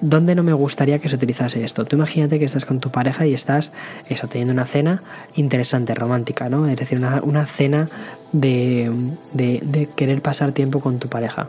[0.00, 1.86] ¿Dónde no me gustaría que se utilizase esto?
[1.86, 3.72] Tú imagínate que estás con tu pareja y estás
[4.10, 5.02] eso, teniendo una cena
[5.36, 6.68] interesante, romántica, ¿no?
[6.68, 7.88] Es decir, una, una cena
[8.32, 8.90] de,
[9.32, 11.48] de, de querer pasar tiempo con tu pareja.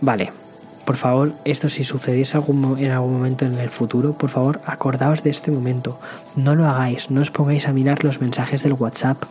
[0.00, 0.32] Vale,
[0.84, 5.30] por favor, esto si sucediese en algún momento en el futuro, por favor, acordaos de
[5.30, 5.98] este momento.
[6.36, 9.22] No lo hagáis, no os pongáis a mirar los mensajes del WhatsApp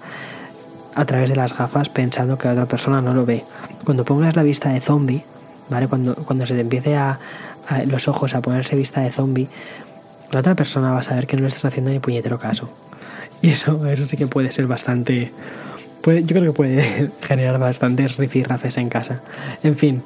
[0.95, 3.43] a través de las gafas pensando que la otra persona no lo ve.
[3.84, 5.24] Cuando pongas la vista de zombie,
[5.70, 5.88] ¿vale?
[5.88, 7.20] Cuando, cuando se te empiece a,
[7.86, 9.47] los ojos a ponerse vista de zombie,
[10.32, 12.70] la otra persona va a saber que no le estás haciendo ni puñetero caso.
[13.41, 15.32] Y eso, eso sí que puede ser bastante...
[16.06, 19.22] Yo creo que puede generar bastantes rifirrafes en casa.
[19.64, 20.04] En fin,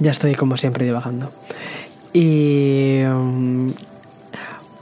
[0.00, 1.30] ya estoy como siempre divagando.
[2.12, 3.02] Y...
[3.04, 3.72] Um,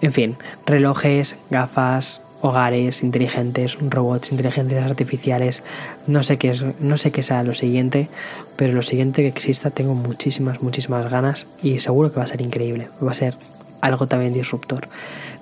[0.01, 0.37] en fin,
[0.67, 5.63] relojes, gafas, hogares inteligentes, robots, inteligencias artificiales,
[6.07, 8.09] no sé qué es, no sé qué sea lo siguiente,
[8.57, 12.43] pero lo siguiente que exista tengo muchísimas, muchísimas ganas y seguro que va a ser
[12.43, 13.35] increíble, va a ser
[13.81, 14.89] algo también disruptor.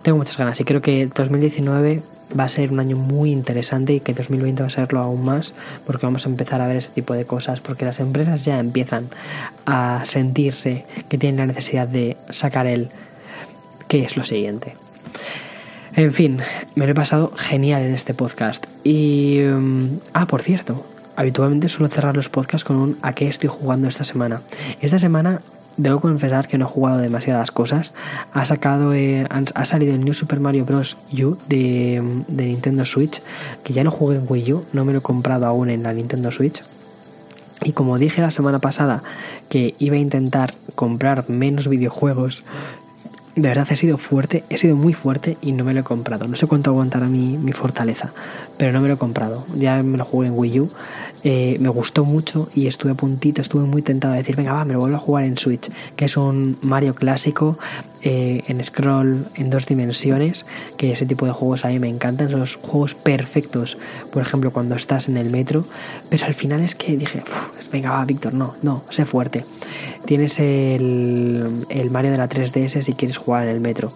[0.02, 2.02] Tengo muchas ganas y creo que 2019
[2.38, 5.54] va a ser un año muy interesante y que 2020 va a serlo aún más
[5.86, 9.08] porque vamos a empezar a ver ese tipo de cosas porque las empresas ya empiezan
[9.66, 12.88] a sentirse que tienen la necesidad de sacar el
[13.88, 14.76] qué es lo siguiente.
[15.96, 16.40] En fin,
[16.74, 18.66] me lo he pasado genial en este podcast.
[18.82, 19.38] Y...
[19.40, 23.86] Mm, ah, por cierto, habitualmente suelo cerrar los podcasts con un a qué estoy jugando
[23.86, 24.42] esta semana.
[24.80, 25.40] Esta semana
[25.76, 27.94] debo confesar que no he jugado demasiadas cosas.
[28.32, 30.96] Ha sacado, eh, ha salido el New Super Mario Bros.
[31.12, 33.22] U de, Nintendo Switch,
[33.62, 35.92] que ya no jugué en Wii U, no me lo he comprado aún en la
[35.92, 36.62] Nintendo Switch.
[37.62, 39.02] Y como dije la semana pasada
[39.48, 42.44] que iba a intentar comprar menos videojuegos
[43.36, 46.28] de verdad he sido fuerte, he sido muy fuerte y no me lo he comprado.
[46.28, 48.12] No sé cuánto aguantará mi fortaleza,
[48.56, 49.44] pero no me lo he comprado.
[49.56, 50.68] Ya me lo jugué en Wii U,
[51.26, 54.66] eh, me gustó mucho y estuve a puntito, estuve muy tentado de decir, venga, va,
[54.66, 57.58] me lo vuelvo a jugar en Switch, que es un Mario clásico
[58.02, 60.44] eh, en scroll en dos dimensiones,
[60.76, 63.78] que ese tipo de juegos a mí me encantan, son los juegos perfectos,
[64.12, 65.64] por ejemplo, cuando estás en el metro,
[66.10, 67.22] pero al final es que dije,
[67.72, 69.46] venga, va, Víctor, no, no, sé fuerte.
[70.04, 73.94] Tienes el, el Mario de la 3DS si quieres jugar en el metro.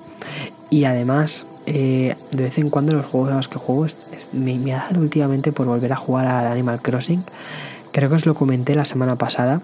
[0.71, 3.87] Y además, eh, de vez en cuando los juegos a los que juego
[4.33, 7.25] me, me, ha dado últimamente por volver a jugar al Animal Crossing.
[7.93, 9.63] Creo que os lo comenté la semana pasada.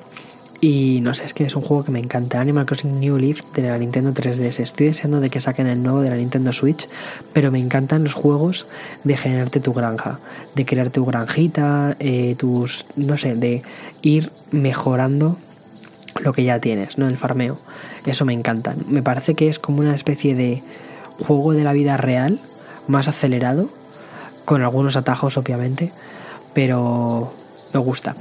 [0.61, 2.41] Y no sé, es que es un juego que me encanta.
[2.41, 4.61] Animal Crossing New Leaf de la Nintendo 3DS.
[4.61, 6.89] Estoy deseando de que saquen el nuevo de la Nintendo Switch,
[7.35, 8.67] pero me encantan los juegos
[9.03, 10.21] de generarte tu granja,
[10.55, 13.63] de crear tu granjita, eh, tus, no sé, de
[14.01, 15.37] ir mejorando
[16.23, 17.09] lo que ya tienes, ¿no?
[17.09, 17.59] El farmeo.
[18.07, 18.75] Eso me encanta.
[18.89, 20.63] Me parece que es como una especie de
[21.21, 22.41] juego de la vida real,
[22.89, 23.69] más acelerado,
[24.45, 25.93] con algunos atajos obviamente,
[26.53, 27.33] pero
[27.73, 28.15] me gusta.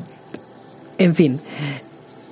[0.98, 1.42] En fin,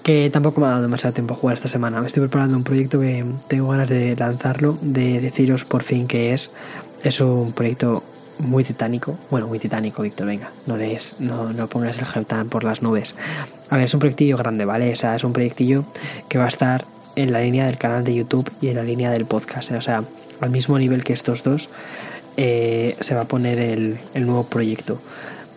[0.03, 1.99] que tampoco me ha dado demasiado tiempo a jugar esta semana.
[2.01, 6.33] Me estoy preparando un proyecto que tengo ganas de lanzarlo, de deciros por fin qué
[6.33, 6.51] es.
[7.03, 8.03] Es un proyecto
[8.39, 9.17] muy titánico.
[9.29, 13.15] Bueno, muy titánico, Víctor, venga, no des, no, no pongas el Heptan por las nubes.
[13.69, 14.91] A ver, es un proyectillo grande, ¿vale?
[14.91, 15.85] O sea, es un proyectillo
[16.27, 16.85] que va a estar
[17.15, 19.71] en la línea del canal de YouTube y en la línea del podcast.
[19.71, 20.03] O sea,
[20.39, 21.69] al mismo nivel que estos dos,
[22.37, 24.99] eh, se va a poner el, el, nuevo proyecto.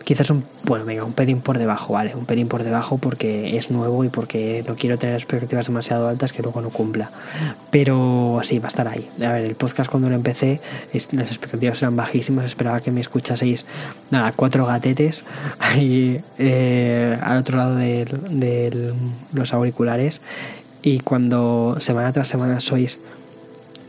[0.03, 2.13] Quizás un, bueno, venga, un pelín por debajo, ¿vale?
[2.13, 6.31] Un pelín por debajo porque es nuevo y porque no quiero tener expectativas demasiado altas
[6.31, 7.09] que luego no cumpla.
[7.71, 9.09] Pero sí, va a estar ahí.
[9.25, 10.59] A ver, el podcast cuando lo empecé,
[10.93, 12.45] las expectativas eran bajísimas.
[12.45, 13.65] Esperaba que me escuchaseis,
[14.11, 15.25] nada, cuatro gatetes
[15.57, 18.93] ahí eh, al otro lado de, de
[19.33, 20.21] los auriculares.
[20.85, 22.99] Y cuando semana tras semana sois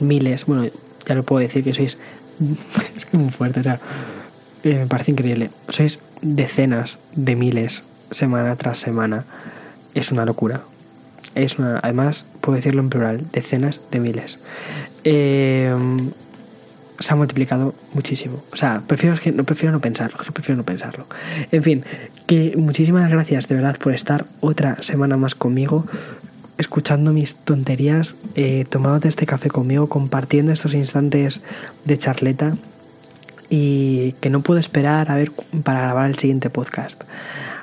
[0.00, 0.64] miles, bueno,
[1.06, 1.98] ya lo puedo decir que sois.
[2.96, 3.78] Es que muy fuerte, o sea,
[4.64, 5.50] eh, me parece increíble.
[5.68, 9.26] Sois decenas de miles semana tras semana.
[9.92, 10.62] Es una locura.
[11.34, 14.38] Es una, además, puedo decirlo en plural, decenas de miles.
[15.04, 15.76] Eh,
[16.98, 18.42] se ha multiplicado muchísimo.
[18.54, 21.06] O sea, prefiero, no, prefiero no pensarlo, prefiero no pensarlo.
[21.52, 21.84] En fin,
[22.26, 25.84] que muchísimas gracias de verdad por estar otra semana más conmigo
[26.58, 31.40] escuchando mis tonterías, eh, tomándote este café conmigo, compartiendo estos instantes
[31.84, 32.56] de charleta
[33.48, 35.30] y que no puedo esperar a ver
[35.62, 37.04] para grabar el siguiente podcast.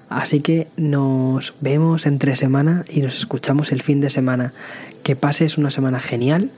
[0.09, 4.53] Así que nos vemos entre semana y nos escuchamos el fin de semana.
[5.03, 6.51] Que pases una semana genial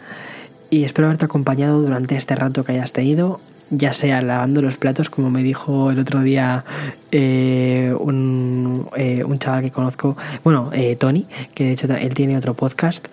[0.69, 5.09] y espero haberte acompañado durante este rato que hayas tenido ya sea lavando los platos,
[5.09, 6.65] como me dijo el otro día
[7.11, 12.37] eh, un, eh, un, chaval que conozco, bueno, eh, Tony, que de hecho él tiene
[12.37, 13.07] otro podcast,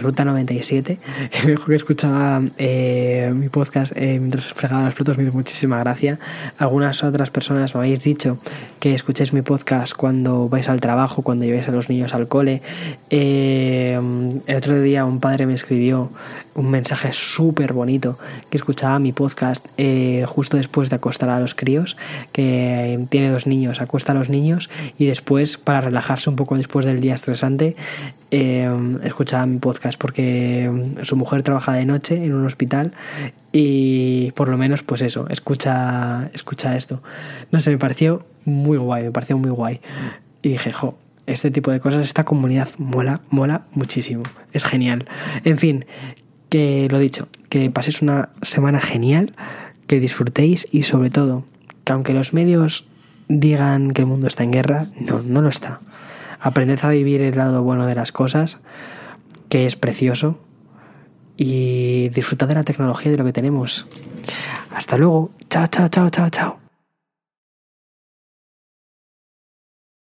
[0.00, 0.98] Ruta 97,
[1.30, 6.18] que me dijo que escuchaba mi podcast mientras fregaba los platos, me hizo muchísima gracia.
[6.58, 8.38] Algunas otras personas me habéis dicho
[8.80, 12.62] que escuchéis mi podcast cuando vais al trabajo, cuando lleváis a los niños al cole.
[13.10, 16.10] el otro día un padre me escribió
[16.54, 18.18] un mensaje súper bonito
[18.50, 19.12] que escuchaba mi
[19.76, 21.96] eh, justo después de acostar a los críos,
[22.32, 26.86] que tiene dos niños, acuesta a los niños y después, para relajarse un poco después
[26.86, 27.76] del día estresante,
[28.30, 28.68] eh,
[29.02, 30.70] escuchaba mi podcast porque
[31.02, 32.92] su mujer trabaja de noche en un hospital
[33.52, 37.02] y por lo menos pues eso, escucha, escucha esto.
[37.52, 39.80] No sé, me pareció muy guay, me pareció muy guay.
[40.42, 44.22] Y dije, jo, este tipo de cosas, esta comunidad mola, mola muchísimo.
[44.52, 45.06] Es genial.
[45.44, 45.84] En fin,
[46.90, 49.32] lo dicho, que paséis una semana genial,
[49.86, 51.44] que disfrutéis y sobre todo,
[51.84, 52.86] que aunque los medios
[53.28, 55.80] digan que el mundo está en guerra, no, no lo está.
[56.40, 58.58] Aprended a vivir el lado bueno de las cosas,
[59.48, 60.38] que es precioso,
[61.36, 63.86] y disfrutad de la tecnología y de lo que tenemos.
[64.74, 65.30] Hasta luego.
[65.50, 66.65] Chao, chao, chao, chao, chao.